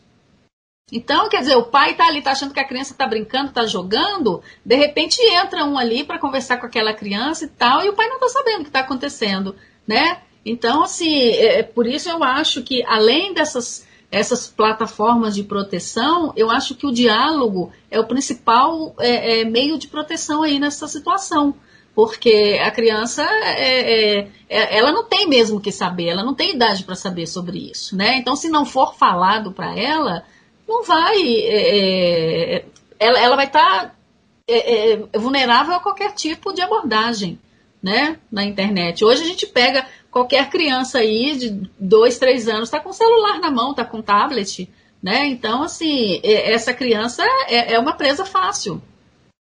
[0.91, 3.67] Então, quer dizer, o pai está ali, está achando que a criança está brincando, está
[3.67, 7.93] jogando, de repente entra um ali para conversar com aquela criança e tal, e o
[7.95, 9.55] pai não está sabendo o que está acontecendo,
[9.87, 10.23] né?
[10.45, 16.33] Então, assim, é, é, por isso eu acho que além dessas essas plataformas de proteção,
[16.35, 20.89] eu acho que o diálogo é o principal é, é, meio de proteção aí nessa
[20.89, 21.55] situação.
[21.95, 26.55] Porque a criança, é, é, é ela não tem mesmo que saber, ela não tem
[26.55, 28.17] idade para saber sobre isso, né?
[28.17, 30.25] Então, se não for falado para ela,
[30.67, 31.21] não vai.
[31.21, 32.65] É,
[33.01, 37.39] ela, ela vai estar tá, vulnerável a qualquer tipo de abordagem,
[37.83, 38.19] né?
[38.31, 39.05] Na internet.
[39.05, 43.51] Hoje a gente pega qualquer criança aí de dois, três anos está com celular na
[43.51, 44.69] mão, está com tablet,
[45.03, 45.27] né?
[45.27, 48.83] Então, assim, essa criança é, é, uma presa fácil.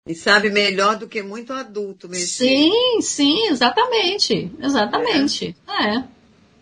[0.07, 2.27] E sabe melhor do que muito adulto mesmo.
[2.27, 4.51] Sim, sim, exatamente.
[4.59, 5.55] Exatamente.
[5.67, 5.97] É.
[5.97, 6.03] é.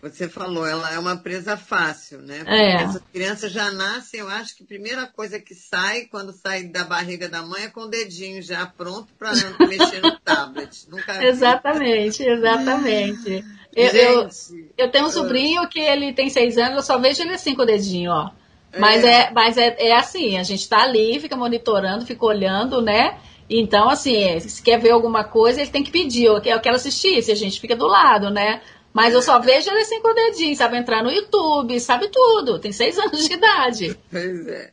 [0.02, 2.38] Você falou, ela é uma presa fácil, né?
[2.38, 2.82] Porque é.
[2.82, 6.84] essa criança já nasce, eu acho que a primeira coisa que sai quando sai da
[6.84, 9.32] barriga da mãe é com o dedinho já pronto para
[9.68, 10.88] mexer no tablet.
[10.88, 13.44] Nunca exatamente, exatamente.
[13.76, 14.28] Eu, eu,
[14.76, 17.62] eu, tenho um sobrinho que ele tem seis anos, eu só vejo ele assim com
[17.62, 18.30] o dedinho, ó.
[18.78, 22.80] Mas é, é mas é, é assim, a gente tá ali, fica monitorando, fica olhando,
[22.80, 23.18] né?
[23.48, 26.24] Então, assim, se quer ver alguma coisa, ele tem que pedir.
[26.24, 28.60] Eu quero assistir, se a gente fica do lado, né?
[28.92, 32.58] Mas eu só vejo ele assim com o dedinho, sabe entrar no YouTube, sabe tudo.
[32.58, 33.98] Tem seis anos de idade.
[34.10, 34.72] Pois é.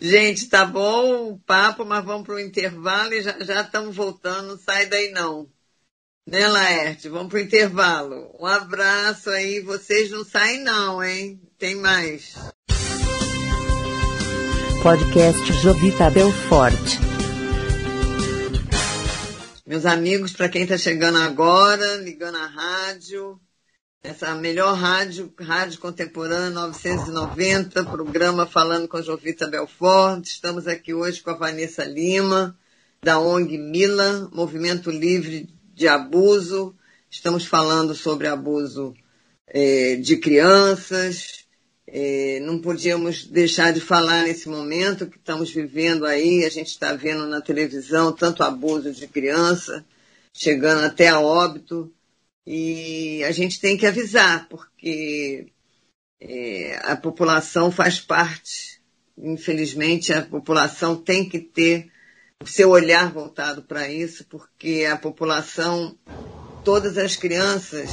[0.00, 4.48] Gente, tá bom o papo, mas vamos para o intervalo e já estamos voltando.
[4.48, 5.48] Não sai daí não.
[6.26, 7.08] Né, Laerte?
[7.08, 8.30] Vamos para o intervalo.
[8.38, 9.60] Um abraço aí.
[9.60, 11.40] Vocês não saem não, hein?
[11.58, 12.34] Tem mais.
[14.82, 17.09] Podcast Jovita Belfort.
[19.70, 23.40] Meus amigos, para quem está chegando agora, ligando a rádio,
[24.02, 30.26] essa melhor rádio, Rádio Contemporânea 990, programa Falando com Jovita Belfort.
[30.26, 32.58] Estamos aqui hoje com a Vanessa Lima,
[33.00, 36.74] da ONG Mila, Movimento Livre de Abuso.
[37.08, 38.92] Estamos falando sobre abuso
[39.46, 41.44] é, de crianças,
[42.42, 47.26] não podíamos deixar de falar nesse momento que estamos vivendo aí, a gente está vendo
[47.26, 49.84] na televisão tanto abuso de criança,
[50.32, 51.92] chegando até a óbito,
[52.46, 55.48] e a gente tem que avisar, porque
[56.20, 58.80] é, a população faz parte,
[59.18, 61.90] infelizmente a população tem que ter
[62.42, 65.96] o seu olhar voltado para isso, porque a população,
[66.64, 67.90] todas as crianças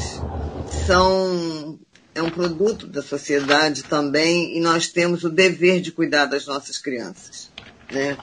[0.86, 1.80] são
[2.18, 6.80] é um produto da sociedade também e nós temos o dever de cuidar das nossas
[6.80, 7.52] crianças.
[7.92, 8.18] Né?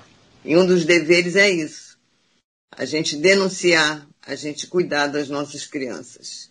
[0.45, 1.97] E um dos deveres é isso:
[2.77, 6.51] a gente denunciar, a gente cuidar das nossas crianças.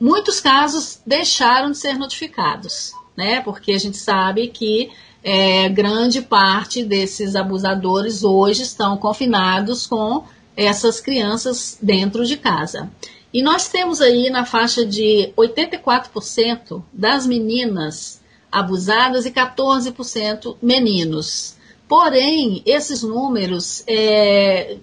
[0.00, 3.40] muitos casos deixaram de ser notificados, né?
[3.40, 4.90] Porque a gente sabe que
[5.22, 10.22] é, grande parte desses abusadores hoje estão confinados com
[10.56, 12.88] essas crianças dentro de casa.
[13.32, 21.53] E nós temos aí na faixa de 84% das meninas abusadas e 14% meninos.
[21.88, 24.78] Porém, esses números, é,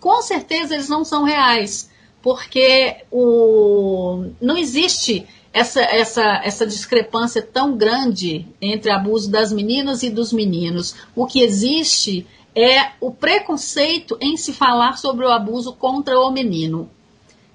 [0.00, 1.90] com certeza, eles não são reais,
[2.22, 10.10] porque o, não existe essa, essa, essa discrepância tão grande entre abuso das meninas e
[10.10, 10.94] dos meninos.
[11.14, 16.90] O que existe é o preconceito em se falar sobre o abuso contra o menino.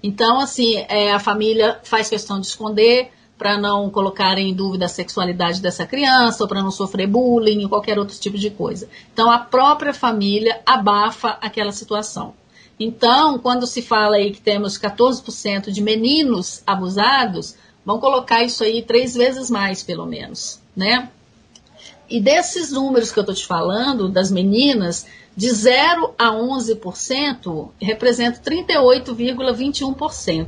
[0.03, 3.11] Então, assim, é, a família faz questão de esconder
[3.41, 7.69] para não colocar em dúvida a sexualidade dessa criança, ou para não sofrer bullying, ou
[7.69, 8.87] qualquer outro tipo de coisa.
[9.11, 12.35] Então, a própria família abafa aquela situação.
[12.79, 18.83] Então, quando se fala aí que temos 14% de meninos abusados, vão colocar isso aí
[18.83, 21.09] três vezes mais, pelo menos, né?
[22.07, 28.39] E desses números que eu estou te falando, das meninas, de 0 a 11% representa
[28.39, 30.47] 38,21%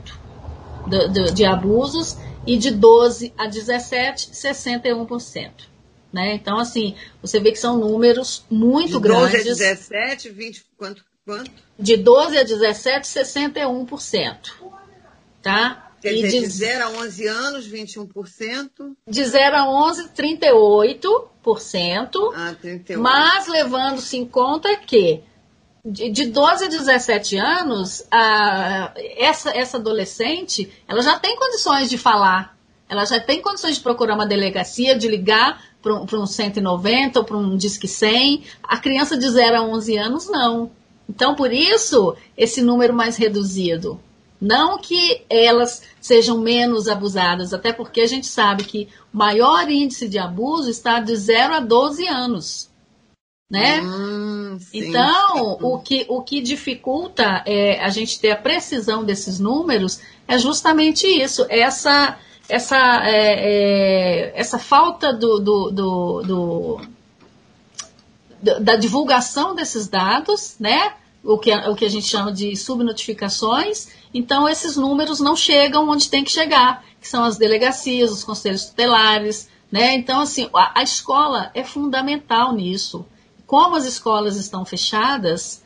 [0.86, 5.52] de, de, de abusos e de 12 a 17, 61%.
[6.12, 6.36] Né?
[6.36, 9.44] Então, assim, você vê que são números muito de grandes.
[9.44, 11.04] De 12 a 17, 20, quanto?
[11.26, 11.52] quanto?
[11.80, 14.52] De 12 a 17, 61%.
[15.42, 15.92] Tá?
[16.02, 18.96] Quer dizer, de, de 0 a 11 anos, 21%.
[19.08, 21.30] De 0 a 11, 38%.
[22.36, 22.98] Ah, 38%.
[22.98, 25.24] Mas levando-se em conta que
[25.86, 31.98] de, de 12 a 17 anos, a, essa, essa adolescente, ela já tem condições de
[31.98, 37.20] falar, ela já tem condições de procurar uma delegacia, de ligar para um, um 190
[37.20, 38.44] ou para um Disque 100.
[38.64, 40.72] A criança de 0 a 11 anos, não.
[41.10, 44.00] Então, por isso, esse número mais reduzido.
[44.40, 50.08] Não que elas sejam menos abusadas, até porque a gente sabe que o maior índice
[50.08, 52.73] de abuso está de 0 a 12 anos
[53.50, 53.82] né?
[53.82, 60.00] Hum, então, o que, o que dificulta é, a gente ter a precisão desses números
[60.28, 62.18] é justamente isso, essa,
[62.50, 66.82] essa, é, é, essa falta do, do, do, do,
[68.60, 70.94] da divulgação desses dados, né?
[71.24, 73.88] O que, o que a gente chama de subnotificações.
[74.14, 78.66] Então, esses números não chegam onde tem que chegar, que são as delegacias, os conselhos
[78.66, 79.94] tutelares, né?
[79.94, 83.06] Então, assim, a, a escola é fundamental nisso
[83.54, 85.62] como as escolas estão fechadas,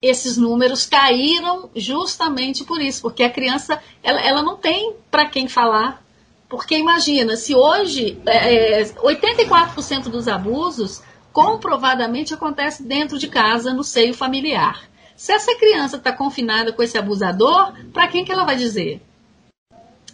[0.00, 5.46] esses números caíram justamente por isso, porque a criança ela, ela não tem para quem
[5.46, 6.02] falar.
[6.48, 13.84] Porque imagina, se hoje é, 84% é, dos abusos comprovadamente acontece dentro de casa, no
[13.84, 14.88] seio familiar.
[15.14, 19.02] Se essa criança está confinada com esse abusador, para quem que ela vai dizer?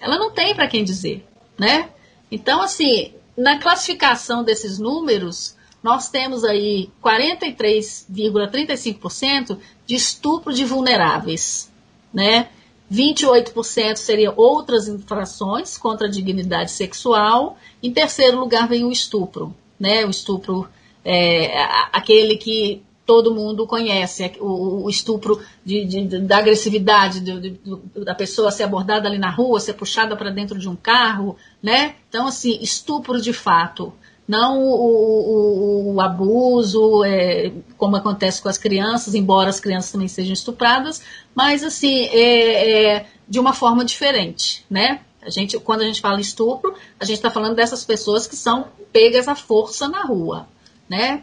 [0.00, 1.24] Ela não tem para quem dizer,
[1.56, 1.90] né?
[2.32, 11.70] Então, assim, na classificação desses números, nós temos aí 43,35% de estupro de vulneráveis,
[12.12, 12.48] né?
[12.90, 17.58] 28% seriam outras infrações contra a dignidade sexual.
[17.82, 20.04] Em terceiro lugar vem o estupro, né?
[20.04, 20.68] O estupro
[21.04, 21.62] é,
[21.92, 27.58] aquele que todo mundo conhece, o, o estupro de, de, da agressividade de,
[28.04, 31.94] da pessoa ser abordada ali na rua, ser puxada para dentro de um carro, né?
[32.08, 33.94] Então, assim, estupro de fato
[34.28, 40.06] não o, o, o abuso, é, como acontece com as crianças, embora as crianças também
[40.06, 41.02] sejam estupradas,
[41.34, 45.00] mas assim, é, é de uma forma diferente, né?
[45.22, 48.68] A gente, quando a gente fala estupro, a gente está falando dessas pessoas que são
[48.92, 50.46] pegas à força na rua,
[50.88, 51.22] né?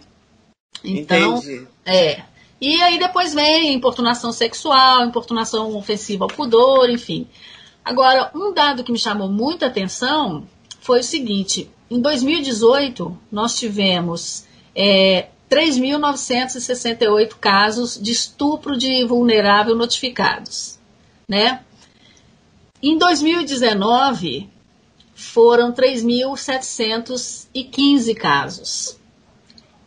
[0.83, 1.67] Então, Entendi.
[1.85, 2.23] é.
[2.59, 7.27] E aí depois vem importunação sexual, importunação ofensiva ao pudor, enfim.
[7.83, 10.47] Agora, um dado que me chamou muita atenção
[10.79, 14.45] foi o seguinte: em 2018, nós tivemos
[14.75, 20.77] é, 3.968 casos de estupro de vulnerável notificados.
[21.27, 21.63] Né?
[22.81, 24.49] Em 2019,
[25.13, 28.97] foram 3.715 casos.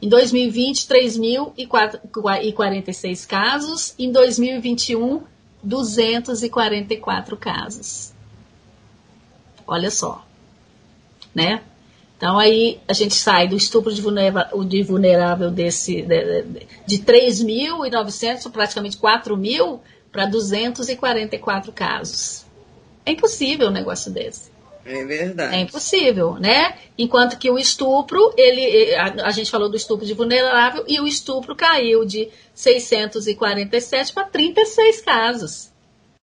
[0.01, 3.97] Em 2020, 3.046 casos.
[3.99, 5.25] Em 2021,
[5.63, 8.13] 244 casos.
[9.67, 10.25] Olha só,
[11.35, 11.63] né?
[12.19, 16.43] Então aí a gente sai do estupro de vulnerável, de vulnerável desse, de,
[16.85, 22.45] de 3.900, praticamente 4 mil, para 244 casos.
[23.07, 24.51] É impossível um negócio desse.
[24.85, 25.55] É verdade.
[25.55, 26.77] É impossível, né?
[26.97, 31.07] Enquanto que o estupro, ele, a, a gente falou do estupro de vulnerável e o
[31.07, 35.68] estupro caiu de 647 para 36 casos.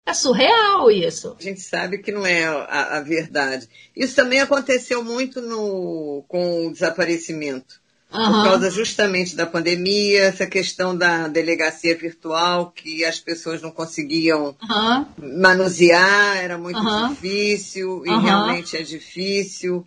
[0.06, 1.34] É surreal isso.
[1.38, 3.68] A gente sabe que não é a, a, verdade.
[3.96, 7.82] Isso também aconteceu muito no, com o desaparecimento.
[8.12, 8.24] Uhum.
[8.24, 14.54] Por causa justamente da pandemia, essa questão da delegacia virtual, que as pessoas não conseguiam
[14.62, 15.06] uhum.
[15.40, 17.08] manusear, era muito uhum.
[17.08, 19.84] difícil, e realmente é difícil.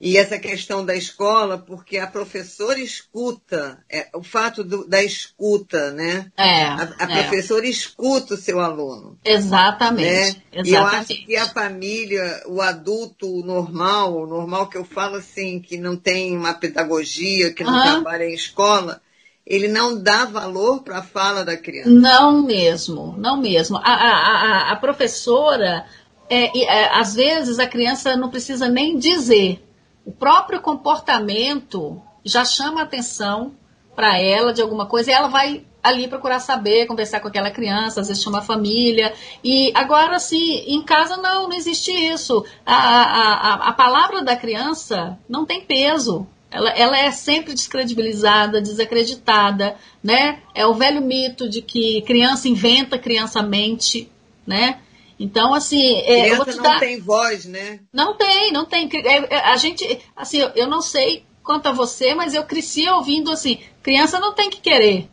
[0.00, 5.92] E essa questão da escola, porque a professora escuta, é, o fato do, da escuta,
[5.92, 6.30] né?
[6.36, 7.22] É, a, a é.
[7.22, 9.16] professora escuta o seu aluno.
[9.24, 10.42] Exatamente, né?
[10.52, 10.70] exatamente.
[10.70, 15.60] E eu acho que a família, o adulto normal, o normal que eu falo assim,
[15.60, 19.00] que não tem uma pedagogia, que não trabalha em escola,
[19.46, 21.90] ele não dá valor para a fala da criança.
[21.90, 23.76] Não mesmo, não mesmo.
[23.76, 25.86] A, a, a, a professora,
[26.28, 29.62] é, é, às vezes a criança não precisa nem dizer.
[30.04, 33.54] O próprio comportamento já chama atenção
[33.94, 38.00] para ela de alguma coisa e ela vai ali procurar saber, conversar com aquela criança,
[38.00, 39.12] às vezes chama a família.
[39.44, 42.44] E agora, assim, em casa não, não existe isso.
[42.64, 46.26] A, a, a, a palavra da criança não tem peso.
[46.50, 50.38] Ela, ela, é sempre descredibilizada, desacreditada, né?
[50.54, 54.10] É o velho mito de que criança inventa, criança mente,
[54.46, 54.78] né?
[55.18, 56.80] Então, assim, é, criança não dar...
[56.80, 57.80] tem voz, né?
[57.92, 58.88] Não tem, não tem.
[58.92, 63.30] É, é, a gente, assim, eu não sei quanto a você, mas eu cresci ouvindo
[63.30, 65.08] assim, criança não tem que querer,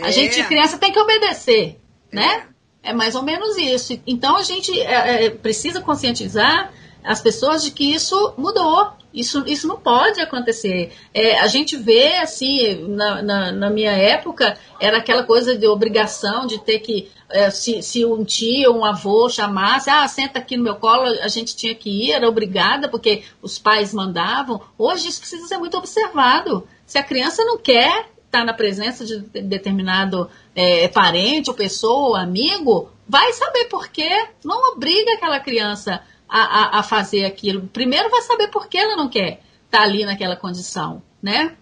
[0.00, 0.12] a é.
[0.12, 1.76] gente, criança, tem que obedecer,
[2.10, 2.46] né?
[2.82, 2.90] É.
[2.90, 3.98] é mais ou menos isso.
[4.06, 6.72] Então a gente é, é, precisa conscientizar
[7.04, 8.92] as pessoas de que isso mudou.
[9.12, 10.90] Isso, isso não pode acontecer.
[11.12, 16.46] É, a gente vê, assim, na, na, na, minha época, era aquela coisa de obrigação
[16.46, 20.64] de ter que, é, se, se um tio, um avô chamasse, ah, senta aqui no
[20.64, 24.62] meu colo, a gente tinha que ir, era obrigada, porque os pais mandavam.
[24.78, 26.66] Hoje isso precisa ser muito observado.
[26.86, 32.16] Se a criança não quer, está na presença de determinado é, parente ou pessoa ou
[32.16, 34.26] amigo, vai saber por quê.
[34.42, 36.00] Não obriga aquela criança
[36.32, 37.68] a, a, a fazer aquilo.
[37.68, 41.54] Primeiro vai saber por que ela não quer estar tá ali naquela condição, né?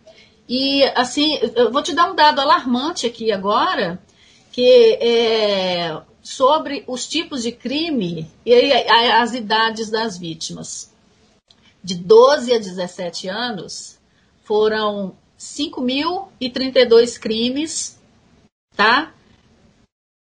[0.49, 4.01] E assim, eu vou te dar um dado alarmante aqui agora,
[4.53, 10.93] que é sobre os tipos de crime e as idades das vítimas.
[11.83, 13.99] De 12 a 17 anos,
[14.45, 17.99] foram 5.032 crimes,
[18.77, 19.13] tá?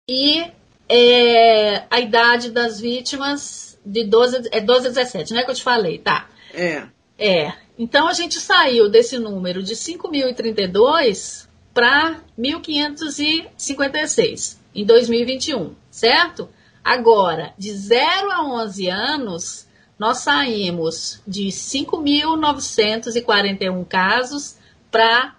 [0.10, 0.52] E
[0.89, 5.44] é, a idade das vítimas de 12, é 12 a 17, né?
[5.44, 6.28] Que eu te falei, tá?
[6.54, 6.88] É.
[7.18, 7.54] É.
[7.78, 16.48] Então a gente saiu desse número de 5.032 para 1.556 em 2021, certo?
[16.84, 19.68] Agora, de 0 a 11 anos,
[19.98, 24.58] nós saímos de 5.941 casos
[24.92, 25.36] para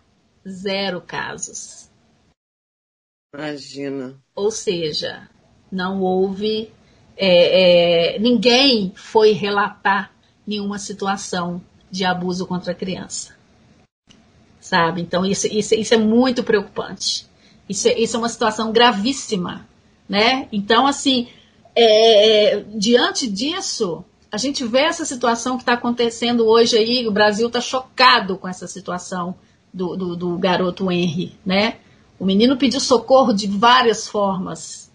[0.47, 1.89] zero casos.
[3.35, 4.23] Imagina.
[4.35, 5.31] Ou seja,
[5.71, 6.73] não houve.
[7.17, 10.13] É, é, ninguém foi relatar
[10.47, 13.35] nenhuma situação de abuso contra a criança.
[14.61, 15.01] Sabe?
[15.01, 17.27] Então, isso, isso, isso é muito preocupante.
[17.69, 19.67] Isso é, isso é uma situação gravíssima.
[20.09, 20.49] Né?
[20.53, 21.29] Então, assim,
[21.75, 27.13] é, é diante disso, a gente vê essa situação que está acontecendo hoje aí, o
[27.13, 29.35] Brasil está chocado com essa situação
[29.73, 31.79] do, do, do garoto Henry, né?
[32.19, 34.91] O menino pediu socorro de várias formas.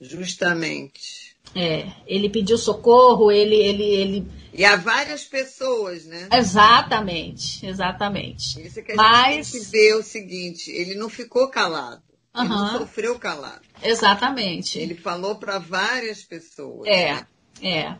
[0.00, 1.17] Justamente.
[1.54, 4.26] É, ele pediu socorro, ele, ele, ele.
[4.52, 6.28] E a várias pessoas, né?
[6.32, 8.60] Exatamente, exatamente.
[8.60, 9.50] Isso que a Mas...
[9.50, 12.02] gente ver o seguinte: ele não ficou calado.
[12.34, 12.42] Uhum.
[12.42, 13.62] Ele não sofreu calado.
[13.82, 14.78] Exatamente.
[14.78, 16.86] Ele falou para várias pessoas.
[16.86, 17.26] É, né?
[17.62, 17.96] é.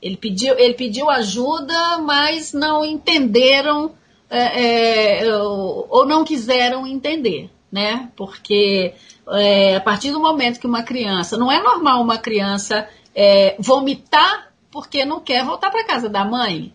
[0.00, 3.94] Ele pediu, ele pediu ajuda, mas não entenderam
[4.28, 8.10] é, é, ou não quiseram entender, né?
[8.16, 8.94] Porque
[9.28, 14.50] é, a partir do momento que uma criança, não é normal uma criança é, vomitar
[14.70, 16.72] porque não quer voltar para casa da mãe,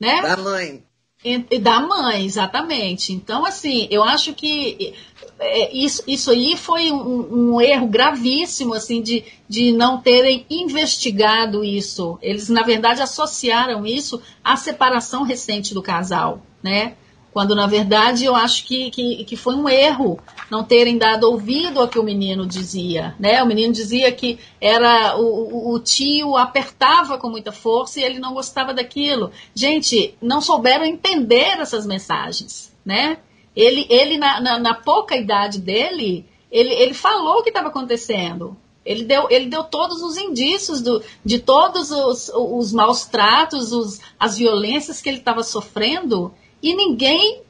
[0.00, 0.22] né?
[0.22, 0.82] Da mãe.
[1.22, 3.12] E, da mãe, exatamente.
[3.12, 4.94] Então, assim, eu acho que
[5.38, 11.62] é, isso, isso aí foi um, um, erro gravíssimo, assim, de, de não terem investigado
[11.62, 12.18] isso.
[12.22, 16.94] Eles, na verdade, associaram isso à separação recente do casal né?
[17.32, 20.18] Quando, na verdade, eu acho que, que, que foi um erro
[20.50, 23.40] não terem dado ouvido ao que o menino dizia, né?
[23.42, 28.34] O menino dizia que era o, o, tio apertava com muita força e ele não
[28.34, 29.30] gostava daquilo.
[29.54, 33.18] Gente, não souberam entender essas mensagens, né?
[33.54, 38.56] Ele, ele na, na, na pouca idade dele, ele, ele falou o que estava acontecendo.
[38.84, 44.00] Ele deu, ele deu todos os indícios do, de todos os, os maus tratos, os,
[44.18, 46.32] as violências que ele estava sofrendo
[46.62, 47.42] e ninguém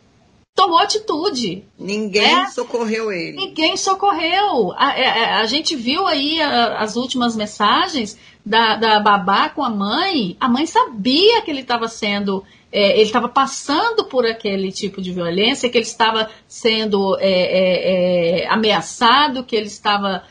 [0.55, 1.65] tomou atitude.
[1.79, 3.37] Ninguém é, socorreu ele.
[3.37, 4.73] Ninguém socorreu.
[4.73, 9.49] A, a, é, é, a gente viu aí a, as últimas mensagens da, da babá
[9.49, 10.37] com a mãe.
[10.39, 12.45] A mãe sabia que ele estava sendo.
[12.73, 18.49] É, ele estava passando por aquele tipo de violência, que ele estava sendo é, é
[18.49, 20.23] ameaçado, que ele estava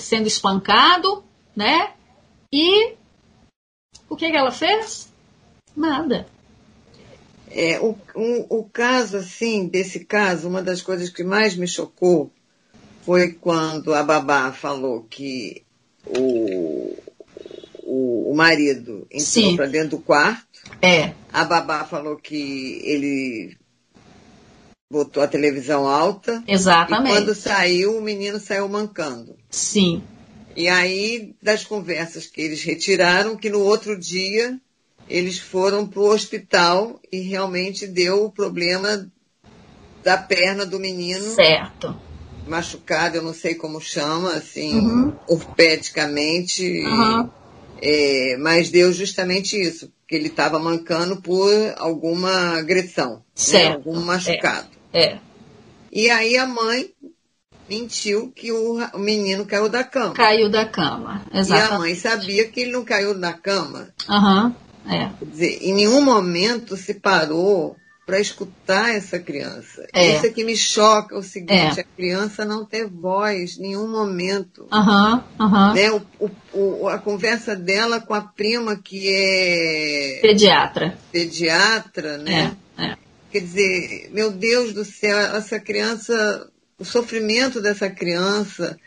[0.00, 1.22] sendo espancado,
[1.54, 1.92] né?
[2.52, 2.94] E
[4.08, 5.12] o que, que ela fez?
[5.76, 6.26] Nada.
[7.50, 12.30] É, o, o, o caso, assim, desse caso, uma das coisas que mais me chocou
[13.04, 15.62] foi quando a babá falou que
[16.04, 16.96] o,
[17.82, 20.46] o, o marido entrou para dentro do quarto.
[20.82, 21.14] É.
[21.32, 23.56] A babá falou que ele
[24.90, 26.42] botou a televisão alta.
[26.46, 27.10] Exatamente.
[27.10, 29.36] E quando saiu, o menino saiu mancando.
[29.50, 30.02] Sim.
[30.56, 34.60] E aí, das conversas que eles retiraram, que no outro dia
[35.08, 39.10] eles foram para o hospital e realmente deu o problema
[40.02, 41.34] da perna do menino.
[41.34, 41.96] Certo.
[42.46, 45.12] Machucado, eu não sei como chama, assim, uhum.
[45.26, 46.82] ortopedicamente.
[46.84, 47.30] Uhum.
[47.80, 53.22] É, mas deu justamente isso, que ele estava mancando por alguma agressão, né?
[53.34, 53.68] certo.
[53.68, 53.74] Né?
[53.74, 54.68] algum machucado.
[54.92, 55.04] É.
[55.04, 55.18] é.
[55.92, 56.90] E aí a mãe
[57.68, 60.14] mentiu que o, o, menino caiu da cama.
[60.14, 61.72] Caiu da cama, exato.
[61.72, 63.90] E a mãe sabia que ele não caiu da cama.
[64.08, 64.67] Aham, uhum.
[64.88, 65.10] É.
[65.18, 67.76] Quer dizer, em nenhum momento se parou
[68.08, 69.86] para escutar essa criança.
[69.92, 70.16] É.
[70.16, 71.82] Isso é que me choca o seguinte, é.
[71.82, 74.66] a criança não ter voz em nenhum momento.
[74.72, 75.74] Uhum, uhum.
[75.74, 75.90] Né?
[76.18, 80.96] O, o, a conversa dela com a prima que é pediatra.
[81.12, 82.56] Pediatra, né?
[82.78, 82.96] É, é.
[83.30, 88.78] Quer dizer, meu Deus do céu, essa criança, o sofrimento dessa criança,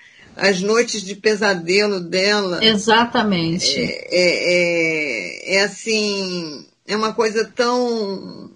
[0.42, 2.66] as noites de pesadelo dela.
[2.66, 3.80] Exatamente.
[3.80, 8.50] É, é, é, é assim, é uma coisa tão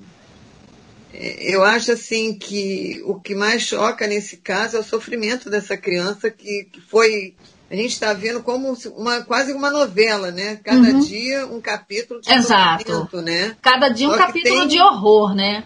[1.39, 6.29] eu acho assim que o que mais choca nesse caso é o sofrimento dessa criança
[6.29, 7.33] que, que foi
[7.71, 10.59] a gente está vendo como uma quase uma novela, né?
[10.63, 10.99] Cada uhum.
[10.99, 13.21] dia um capítulo de Exato.
[13.21, 13.55] né?
[13.61, 14.67] Cada dia um capítulo tem...
[14.67, 15.63] de horror, né?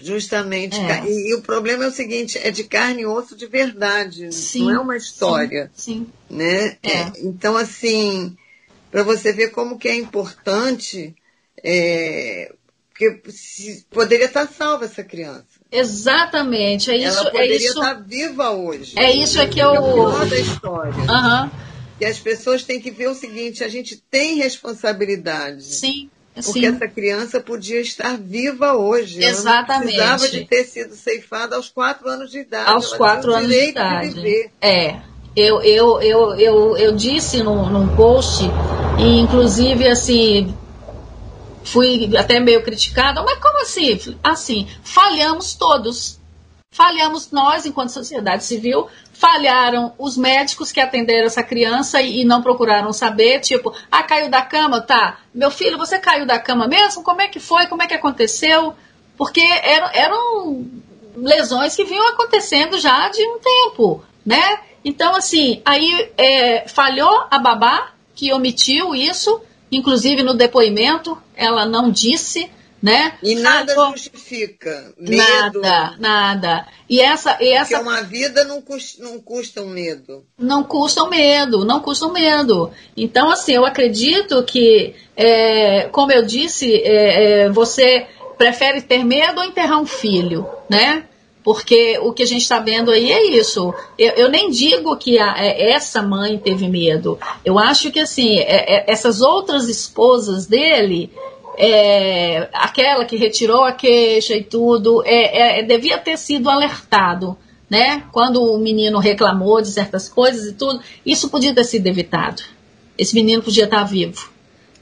[0.00, 0.78] Justamente.
[0.78, 1.04] É.
[1.06, 4.32] E, e, o problema é o seguinte, é de carne e osso de verdade.
[4.32, 5.70] Sim, não é uma história.
[5.74, 6.06] Sim.
[6.28, 6.36] sim.
[6.36, 6.76] Né?
[6.82, 6.90] É.
[6.90, 8.36] É, então, assim,
[8.90, 11.14] para você ver como que é importante
[11.62, 12.52] é,
[12.96, 13.20] porque
[13.90, 15.44] poderia estar salva essa criança.
[15.70, 17.18] Exatamente, é isso.
[17.18, 18.98] Ela poderia é isso, estar viva hoje.
[18.98, 19.74] É isso é que eu.
[19.74, 20.94] É o da história.
[20.94, 21.50] Uhum.
[22.00, 25.64] E as pessoas têm que ver o seguinte: a gente tem responsabilidade.
[25.64, 26.10] Sim.
[26.36, 26.66] Porque Sim.
[26.66, 29.24] essa criança podia estar viva hoje.
[29.24, 29.98] Exatamente.
[29.98, 32.70] Ela precisava de ter sido ceifada aos quatro anos de idade.
[32.70, 34.14] Aos Ela quatro anos de idade.
[34.14, 35.00] De é.
[35.34, 38.44] Eu, eu, eu, eu, eu disse num, num post,
[38.98, 40.54] e inclusive assim,
[41.62, 43.98] fui até meio criticada, mas como assim?
[44.22, 46.18] Assim, falhamos todos.
[46.76, 52.42] Falhamos nós, enquanto sociedade civil, falharam os médicos que atenderam essa criança e, e, não
[52.42, 57.02] procuraram saber, tipo, ah, caiu da cama, tá, meu filho, você caiu da cama mesmo?
[57.02, 57.66] Como é que foi?
[57.66, 58.74] Como é que aconteceu?
[59.16, 60.66] Porque eram, eram
[61.16, 64.58] lesões que vinham acontecendo já de um tempo, né?
[64.84, 69.40] Então, assim, aí é, falhou a babá que omitiu isso,
[69.72, 72.50] inclusive no depoimento, ela não disse,
[72.82, 73.14] né?
[73.22, 74.94] E nada justifica.
[74.98, 75.60] Medo.
[75.60, 76.68] Nada, nada.
[76.88, 77.78] E essa, e essa.
[77.78, 80.24] Porque uma vida não custa, não custa um medo.
[80.38, 82.70] Não custa um medo, não custa um medo.
[82.96, 88.06] Então, assim, eu acredito que, é, como eu disse, é, é, você
[88.36, 91.04] prefere ter medo ou enterrar um filho, né?
[91.42, 93.72] Porque o que a gente está vendo aí é isso.
[93.96, 97.18] Eu, eu nem digo que a, é, essa mãe teve medo.
[97.44, 101.08] Eu acho que assim, é, é, essas outras esposas dele,
[101.56, 107.36] é, aquela que retirou a queixa e tudo, é, é, devia ter sido alertado.
[107.68, 108.04] Né?
[108.12, 112.42] Quando o menino reclamou de certas coisas e tudo, isso podia ter sido evitado.
[112.96, 114.30] Esse menino podia estar vivo.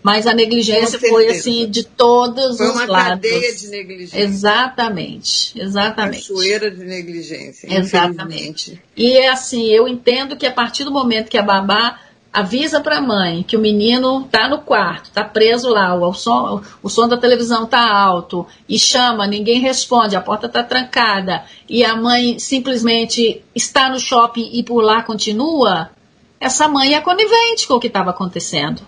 [0.04, 2.86] Mas a negligência foi assim de todos foi os lados.
[2.86, 4.20] Foi uma cadeia de negligência.
[4.20, 6.28] Exatamente, exatamente.
[6.28, 7.74] Cachoeira de negligência.
[7.74, 8.82] Exatamente.
[8.94, 11.98] E é assim, eu entendo que a partir do momento que a babá
[12.34, 16.60] avisa para a mãe que o menino está no quarto, está preso lá, o som,
[16.82, 21.84] o som da televisão está alto e chama, ninguém responde, a porta está trancada e
[21.84, 25.90] a mãe simplesmente está no shopping e por lá continua,
[26.40, 28.82] essa mãe é conivente com o que estava acontecendo.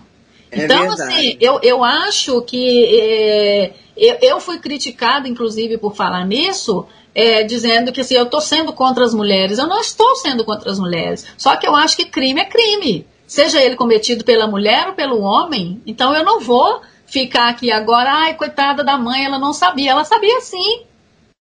[0.51, 1.13] É então, verdade.
[1.13, 6.85] assim, eu, eu acho que é, eu, eu fui criticada, inclusive, por falar nisso,
[7.15, 9.57] é, dizendo que assim, eu estou sendo contra as mulheres.
[9.57, 11.25] Eu não estou sendo contra as mulheres.
[11.37, 13.07] Só que eu acho que crime é crime.
[13.27, 15.81] Seja ele cometido pela mulher ou pelo homem.
[15.85, 19.91] Então eu não vou ficar aqui agora, ai, coitada da mãe, ela não sabia.
[19.91, 20.83] Ela sabia sim.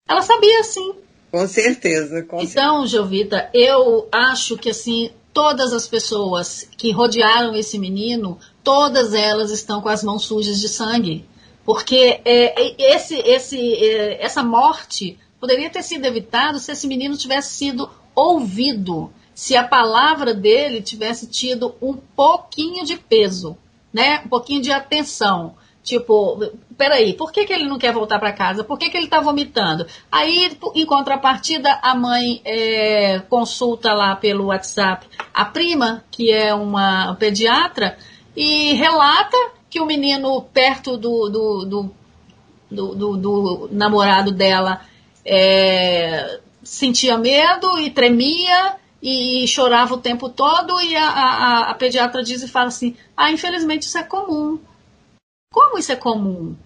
[0.08, 0.94] Ela sabia sim.
[1.30, 2.22] Com certeza.
[2.22, 2.86] Com então.
[2.86, 9.80] Jovita, eu acho que assim, todas as pessoas que rodearam esse menino todas elas estão
[9.80, 11.24] com as mãos sujas de sangue.
[11.64, 17.54] Porque é, esse, esse, é, essa morte poderia ter sido evitada se esse menino tivesse
[17.54, 23.54] sido ouvido, se a palavra dele tivesse tido um pouquinho de peso,
[23.92, 24.22] né?
[24.24, 25.54] um pouquinho de atenção.
[25.82, 26.40] Tipo,
[26.76, 28.64] peraí, por que, que ele não quer voltar para casa?
[28.64, 29.86] Por que, que ele está vomitando?
[30.10, 37.14] Aí, em contrapartida, a mãe é, consulta lá pelo WhatsApp a prima, que é uma
[37.16, 37.98] pediatra,
[38.34, 39.36] e relata
[39.68, 41.64] que o menino perto do, do,
[42.70, 44.80] do, do, do namorado dela
[45.22, 52.22] é, sentia medo e tremia e chorava o tempo todo e a, a, a pediatra
[52.22, 54.58] diz e fala assim, ah, infelizmente isso é comum.
[55.52, 56.56] Como isso é comum?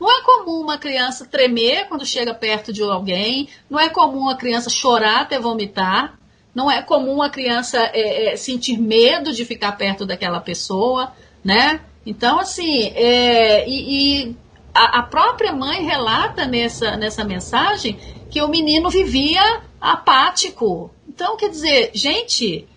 [0.00, 4.36] Não é comum uma criança tremer quando chega perto de alguém, não é comum a
[4.36, 6.18] criança chorar até vomitar,
[6.54, 11.12] não é comum a criança é, é, sentir medo de ficar perto daquela pessoa,
[11.44, 11.80] né?
[12.04, 14.36] Então, assim, é, e, e
[14.72, 17.98] a, a, própria mãe relata nessa, nessa mensagem
[18.30, 20.90] que o menino vivia apático.
[21.16, 22.68] Então, quer dizer, gente,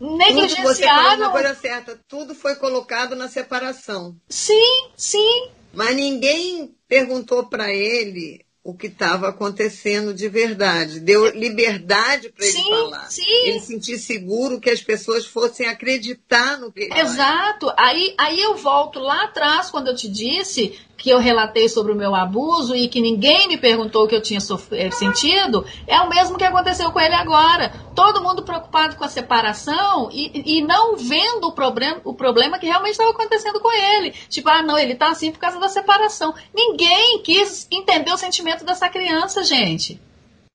[0.00, 1.30] negligenciaram.
[1.30, 4.16] Tudo, você certa, tudo foi colocado na separação.
[4.28, 5.48] Sim, sim.
[5.72, 10.98] Mas ninguém perguntou para ele o que estava acontecendo de verdade.
[10.98, 13.08] Deu liberdade para ele falar.
[13.08, 13.22] Sim.
[13.44, 17.72] Ele sentir seguro que as pessoas fossem acreditar no que ele Exato.
[17.76, 21.96] Aí, aí eu volto lá atrás, quando eu te disse que eu relatei sobre o
[21.96, 24.38] meu abuso e que ninguém me perguntou o que eu tinha
[24.70, 27.74] eh, sentido, é o mesmo que aconteceu com ele agora.
[27.92, 32.66] Todo mundo preocupado com a separação e, e não vendo o problema, o problema que
[32.66, 34.12] realmente estava acontecendo com ele.
[34.28, 36.32] Tipo, ah, não, ele está assim por causa da separação.
[36.54, 40.00] Ninguém quis entender o sentimento dessa criança, gente.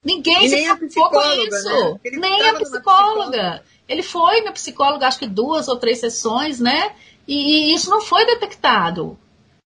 [0.02, 2.00] Ninguém e se preocupou com isso.
[2.06, 2.12] Né?
[2.14, 3.64] Nem a psicóloga.
[3.86, 6.93] Ele foi na psicóloga, acho que duas ou três sessões, né?
[7.28, 9.20] E, e isso não foi detectado.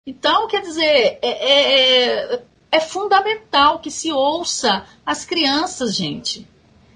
[0.07, 2.43] Então, quer dizer, é, é, é,
[2.73, 6.47] é fundamental que se ouça as crianças, gente.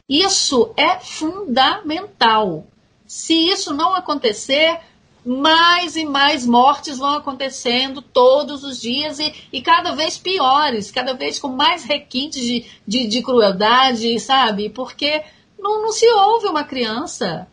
[0.09, 2.66] Isso é fundamental.
[3.07, 4.80] Se isso não acontecer,
[5.24, 11.14] mais e mais mortes vão acontecendo todos os dias e, e cada vez piores, cada
[11.14, 14.68] vez com mais requintes de, de, de crueldade, sabe?
[14.68, 15.22] Porque
[15.59, 17.48] não, não, se ouve uma criança.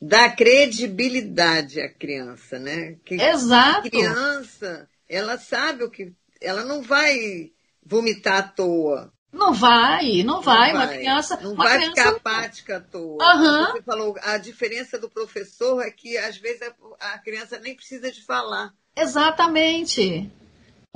[0.00, 2.96] Dá credibilidade à criança, né?
[3.04, 3.86] Que Exato.
[3.86, 6.12] A criança, ela sabe o que.
[6.40, 7.50] Ela não vai
[7.84, 9.12] vomitar à toa.
[9.32, 10.72] Não vai, não vai.
[10.72, 10.98] Não uma vai.
[10.98, 11.40] criança.
[11.42, 11.94] Não uma vai criança...
[11.94, 13.36] ficar apática à toa.
[13.36, 13.72] Uhum.
[13.72, 16.62] Você falou, a diferença do professor é que às vezes
[17.00, 18.72] a criança nem precisa de falar.
[18.96, 20.30] Exatamente.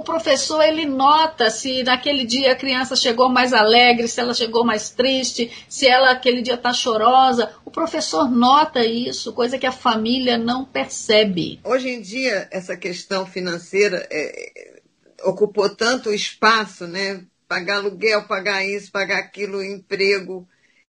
[0.00, 4.64] O professor ele nota se naquele dia a criança chegou mais alegre, se ela chegou
[4.64, 7.54] mais triste, se ela aquele dia está chorosa.
[7.66, 11.60] O professor nota isso, coisa que a família não percebe.
[11.62, 14.80] Hoje em dia essa questão financeira é,
[15.22, 17.22] ocupou tanto espaço, né?
[17.46, 20.48] Pagar aluguel, pagar isso, pagar aquilo, emprego,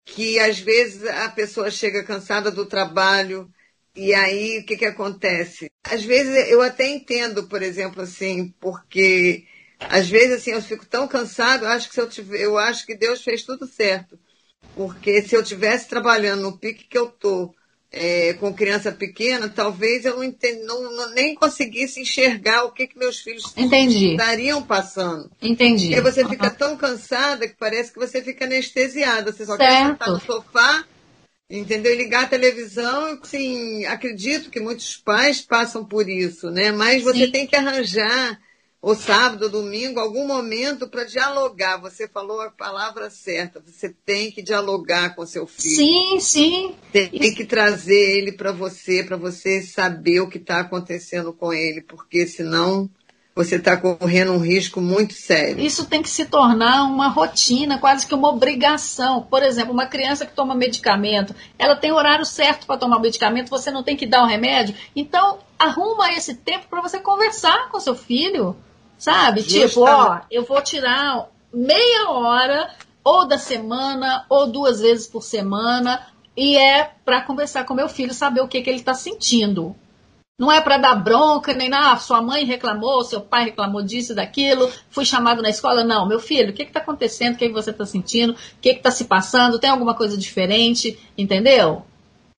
[0.05, 3.49] que às vezes a pessoa chega cansada do trabalho,
[3.97, 5.71] e aí, o que, que acontece?
[5.85, 9.45] Às vezes eu até entendo, por exemplo, assim, porque
[9.81, 12.95] às vezes assim eu fico tão cansado, eu acho que eu tiver, eu acho que
[12.95, 14.19] Deus fez tudo certo.
[14.75, 17.55] Porque se eu tivesse trabalhando no pique que eu tô,
[17.91, 22.87] é, com criança pequena, talvez eu não, entend, não, não, nem conseguisse enxergar o que,
[22.87, 24.11] que meus filhos Entendi.
[24.11, 25.31] estariam passando.
[25.41, 25.87] Entendi.
[25.87, 29.33] Porque você fica tão cansada que parece que você fica anestesiada.
[29.33, 29.71] Você só certo.
[29.71, 30.85] quer sentar no sofá
[31.49, 31.93] entendeu?
[31.93, 36.73] E ligar a televisão, sim, acredito que muitos pais passam por isso, né?
[36.73, 37.31] Mas você sim.
[37.31, 38.41] tem que arranjar
[38.81, 41.79] o sábado, domingo, algum momento para dialogar.
[41.79, 43.61] Você falou a palavra certa.
[43.61, 45.75] Você tem que dialogar com seu filho.
[45.75, 46.75] Sim, sim.
[46.93, 51.53] Tem, tem que trazer ele para você, para você saber o que está acontecendo com
[51.53, 52.89] ele, porque senão
[53.37, 55.63] você está correndo um risco muito sério.
[55.63, 59.21] Isso tem que se tornar uma rotina, quase que uma obrigação.
[59.21, 63.51] Por exemplo, uma criança que toma medicamento, ela tem horário certo para tomar o medicamento,
[63.51, 64.75] você não tem que dar o remédio.
[64.97, 68.57] Então, arruma esse tempo para você conversar com seu filho,
[68.97, 69.43] sabe?
[69.43, 69.69] Justa.
[69.69, 72.75] Tipo, ó, eu vou tirar meia hora
[73.05, 78.15] ou da semana ou duas vezes por semana e é para conversar com meu filho,
[78.15, 79.77] saber o que, que ele está sentindo.
[80.39, 84.15] Não é para dar bronca, nem nada, ah, sua mãe reclamou, seu pai reclamou disso,
[84.15, 85.83] daquilo, fui chamado na escola.
[85.83, 87.35] Não, meu filho, o que está acontecendo?
[87.35, 88.35] O que, que você está sentindo?
[88.35, 89.59] O que está se passando?
[89.59, 90.99] Tem alguma coisa diferente?
[91.17, 91.87] Entendeu?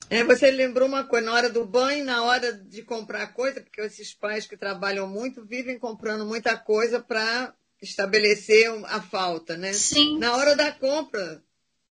[0.09, 3.81] É, você lembrou uma coisa, na hora do banho, na hora de comprar coisa, porque
[3.81, 9.73] esses pais que trabalham muito vivem comprando muita coisa para estabelecer a falta, né?
[9.73, 10.19] Sim.
[10.19, 11.43] Na hora da compra,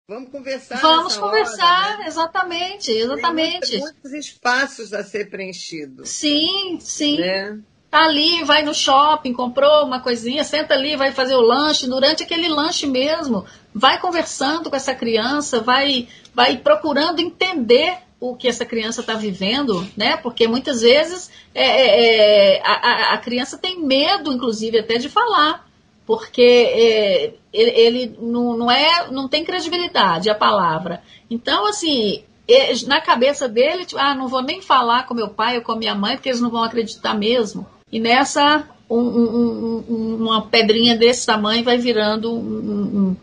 [0.09, 0.79] Vamos conversar.
[0.79, 2.07] Vamos conversar, hora, né?
[2.07, 3.71] exatamente, exatamente.
[3.71, 6.07] Tem muitos espaços a ser preenchidos.
[6.07, 7.17] Sim, sim.
[7.17, 7.59] Né?
[7.91, 11.87] Tá ali, vai no shopping, comprou uma coisinha, senta ali, vai fazer o lanche.
[11.87, 13.45] Durante aquele lanche mesmo,
[13.75, 19.85] vai conversando com essa criança, vai, vai procurando entender o que essa criança está vivendo,
[19.97, 20.15] né?
[20.15, 25.66] Porque muitas vezes é, é, é a, a criança tem medo, inclusive, até de falar
[26.07, 31.03] porque é, ele, ele não, não, é, não tem credibilidade a palavra.
[31.29, 35.57] Então, assim, é, na cabeça dele, tipo, ah, não vou nem falar com meu pai
[35.57, 37.67] ou com minha mãe, porque eles não vão acreditar mesmo.
[37.91, 43.15] E nessa, um, um, um, uma pedrinha desse tamanho vai virando um,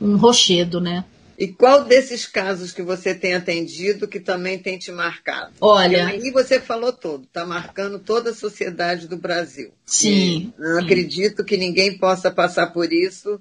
[0.00, 1.04] um rochedo, né?
[1.40, 5.54] E qual desses casos que você tem atendido que também tem te marcado?
[5.58, 6.04] Olha.
[6.06, 9.72] Porque aí você falou todo, está marcando toda a sociedade do Brasil.
[9.86, 10.52] Sim.
[10.58, 10.84] E não sim.
[10.84, 13.40] acredito que ninguém possa passar por isso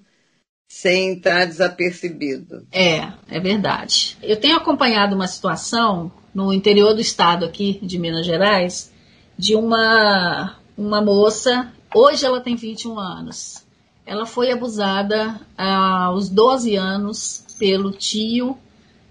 [0.66, 2.66] sem estar desapercebido.
[2.72, 4.18] É, é verdade.
[4.24, 8.93] Eu tenho acompanhado uma situação no interior do estado aqui de Minas Gerais
[9.38, 13.66] de uma, uma moça, hoje ela tem 21 anos.
[14.06, 18.57] Ela foi abusada aos 12 anos pelo tio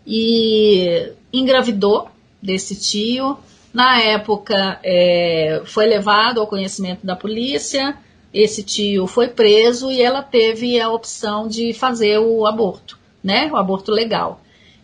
[0.06, 2.08] e engravidou
[2.42, 3.36] desse tio.
[3.72, 7.96] Na época, é, foi levado ao conhecimento da polícia.
[8.32, 13.50] Esse tio foi preso e ela teve a opção de fazer o aborto, né?
[13.52, 14.40] O aborto legal.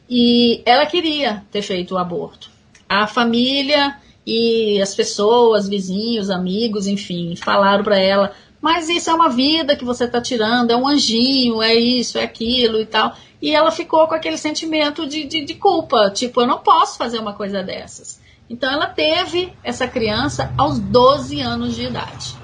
[0.08, 2.50] E ela queria ter feito o aborto.
[2.88, 3.96] A família
[4.26, 8.32] e as pessoas, vizinhos, amigos, enfim, falaram para ela:
[8.64, 12.22] mas isso é uma vida que você está tirando, é um anjinho, é isso, é
[12.22, 13.14] aquilo e tal.
[13.42, 17.18] E ela ficou com aquele sentimento de, de, de culpa, tipo, eu não posso fazer
[17.18, 18.18] uma coisa dessas.
[18.48, 22.36] Então ela teve essa criança aos 12 anos de idade.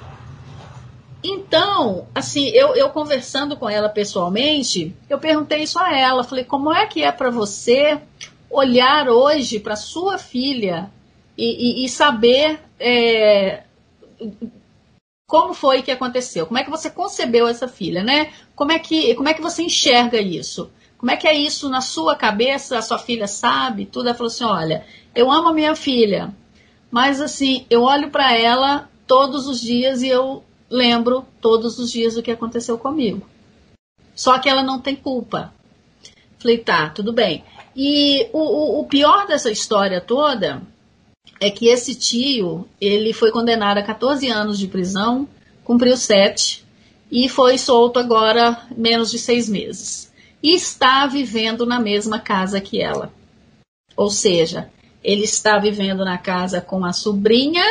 [1.24, 6.22] Então, assim, eu, eu conversando com ela pessoalmente, eu perguntei isso a ela.
[6.22, 7.98] Falei, como é que é para você
[8.50, 10.90] olhar hoje para sua filha
[11.34, 13.62] e, e, e saber é,
[15.30, 16.44] como foi que aconteceu?
[16.44, 18.32] Como é que você concebeu essa filha, né?
[18.52, 20.68] Como é que, como é que você enxerga isso?
[20.98, 22.76] Como é que é isso na sua cabeça?
[22.76, 24.08] A sua filha sabe tudo?
[24.08, 26.34] Ela falou assim: olha, eu amo a minha filha,
[26.90, 32.16] mas assim, eu olho para ela todos os dias e eu lembro todos os dias
[32.16, 33.24] o que aconteceu comigo.
[34.16, 35.54] Só que ela não tem culpa.
[36.40, 37.44] Falei, tá, tudo bem.
[37.76, 40.60] E o, o, o pior dessa história toda
[41.40, 45.26] é que esse tio, ele foi condenado a 14 anos de prisão,
[45.64, 46.64] cumpriu 7
[47.10, 50.10] e foi solto agora menos de seis meses
[50.42, 53.12] e está vivendo na mesma casa que ela.
[53.96, 54.70] Ou seja,
[55.02, 57.64] ele está vivendo na casa com a sobrinha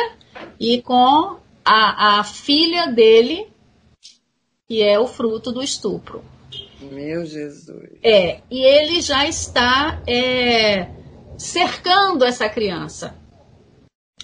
[0.58, 3.48] e com a, a filha dele,
[4.68, 6.22] que é o fruto do estupro.
[6.80, 7.98] Meu Jesus.
[8.02, 10.88] É, e ele já está é,
[11.36, 13.19] cercando essa criança.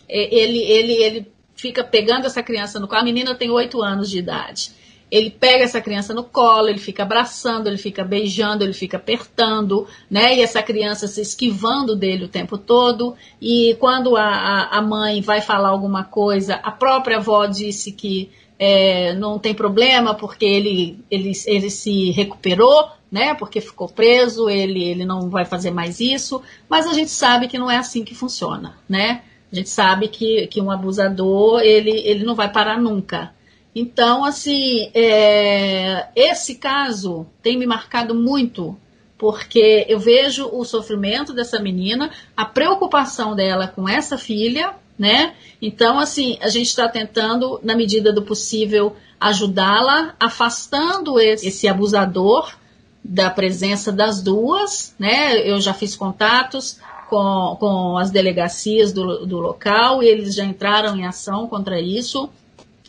[0.08, 3.00] Ele, ele, ele fica pegando essa criança no colo.
[3.00, 4.70] A menina tem oito anos de idade.
[5.08, 9.86] Ele pega essa criança no colo, ele fica abraçando, ele fica beijando, ele fica apertando,
[10.10, 10.34] né?
[10.34, 13.14] E essa criança se esquivando dele o tempo todo.
[13.40, 19.14] E quando a, a mãe vai falar alguma coisa, a própria avó disse que é,
[19.14, 23.32] não tem problema porque ele, ele, ele se recuperou, né?
[23.34, 26.42] Porque ficou preso, ele, ele não vai fazer mais isso.
[26.68, 29.22] Mas a gente sabe que não é assim que funciona, né?
[29.56, 33.32] A gente sabe que, que um abusador ele, ele não vai parar nunca.
[33.74, 38.76] Então, assim, é, esse caso tem me marcado muito,
[39.16, 45.32] porque eu vejo o sofrimento dessa menina, a preocupação dela com essa filha, né?
[45.60, 52.54] Então, assim, a gente está tentando, na medida do possível, ajudá-la, afastando esse, esse abusador
[53.02, 55.48] da presença das duas, né?
[55.48, 56.78] Eu já fiz contatos
[57.08, 62.30] com, com as delegacias do, do local eles já entraram em ação contra isso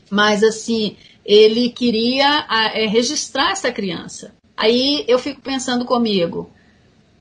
[0.10, 0.96] mas assim,
[1.26, 4.34] ele queria é, registrar essa criança.
[4.56, 6.50] Aí eu fico pensando comigo,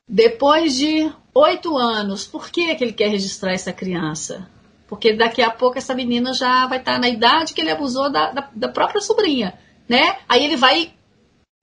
[0.07, 4.49] depois de oito anos, por que, que ele quer registrar essa criança?
[4.87, 8.31] Porque daqui a pouco essa menina já vai estar na idade que ele abusou da,
[8.31, 9.53] da, da própria sobrinha,
[9.87, 10.17] né?
[10.27, 10.93] Aí ele vai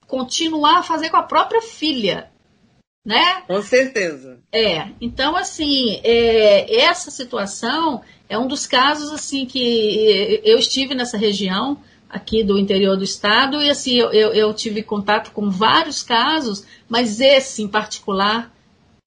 [0.07, 2.31] continuar a fazer com a própria filha,
[3.05, 3.43] né?
[3.47, 4.41] Com certeza.
[4.51, 11.19] É, então assim, é, essa situação é um dos casos assim que eu estive nessa
[11.19, 11.79] região
[12.09, 17.21] aqui do interior do estado e assim eu, eu tive contato com vários casos, mas
[17.21, 18.53] esse em particular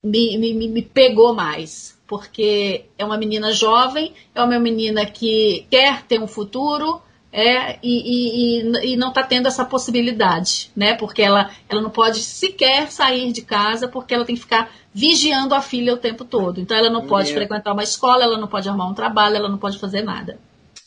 [0.03, 6.03] me, me, me pegou mais, porque é uma menina jovem, é uma menina que quer
[6.03, 7.01] ter um futuro,
[7.31, 10.95] é, e, e, e, não está tendo essa possibilidade, né?
[10.95, 15.53] Porque ela, ela não pode sequer sair de casa porque ela tem que ficar vigiando
[15.53, 16.59] a filha o tempo todo.
[16.59, 19.57] Então ela não pode frequentar uma escola, ela não pode arrumar um trabalho, ela não
[19.57, 20.39] pode fazer nada.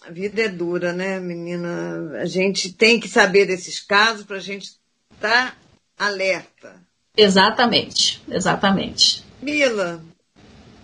[0.06, 2.18] A vida é dura, né, menina?
[2.20, 4.72] A gente tem que saber desses casos para a gente
[5.14, 5.56] estar tá
[5.98, 6.82] alerta.
[7.16, 9.22] Exatamente, exatamente.
[9.42, 10.02] Mila,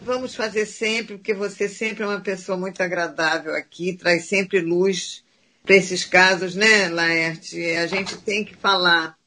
[0.03, 5.25] vamos fazer sempre, porque você sempre é uma pessoa muito agradável aqui, traz sempre luz
[5.67, 7.61] para esses casos, né, Laerte?
[7.73, 9.19] A gente tem que falar,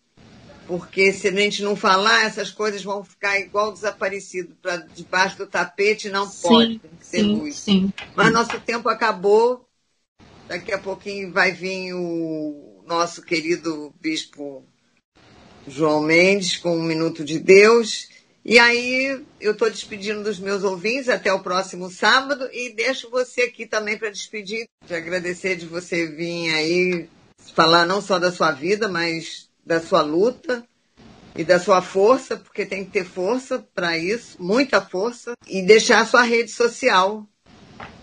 [0.65, 5.45] porque se a gente não falar, essas coisas vão ficar igual desaparecido, para debaixo do
[5.45, 7.55] tapete não sim, pode, tem que ter sim, luz.
[7.55, 7.93] Sim.
[8.15, 9.69] Mas nosso tempo acabou
[10.49, 14.65] Daqui a pouquinho vai vir o nosso querido bispo
[15.67, 18.09] João Mendes com um minuto de Deus.
[18.43, 23.41] E aí eu estou despedindo dos meus ouvintes até o próximo sábado e deixo você
[23.41, 27.09] aqui também para despedir, de agradecer de você vir aí
[27.53, 30.63] falar não só da sua vida, mas da sua luta
[31.35, 36.01] e da sua força, porque tem que ter força para isso, muita força, e deixar
[36.01, 37.25] a sua rede social.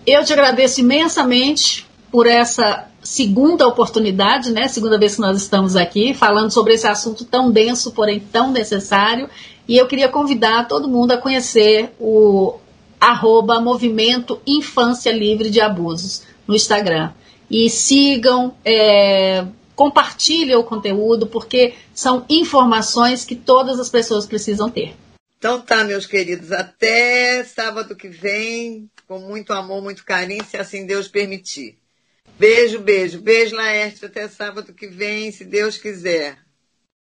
[0.07, 4.69] Eu te agradeço imensamente por essa segunda oportunidade, né?
[4.69, 9.29] Segunda vez que nós estamos aqui falando sobre esse assunto tão denso, porém tão necessário.
[9.69, 12.59] E eu queria convidar todo mundo a conhecer o
[13.01, 17.13] arroba Movimento Infância Livre de Abusos no Instagram.
[17.51, 19.45] E sigam, é,
[19.75, 24.95] compartilhem o conteúdo, porque são informações que todas as pessoas precisam ter.
[25.39, 30.87] Então tá, meus queridos, até sábado que vem, com muito amor, muito carinho, se assim
[30.87, 31.77] Deus permitir.
[32.39, 36.39] Beijo, beijo, beijo, Laerte, até sábado que vem, se Deus quiser.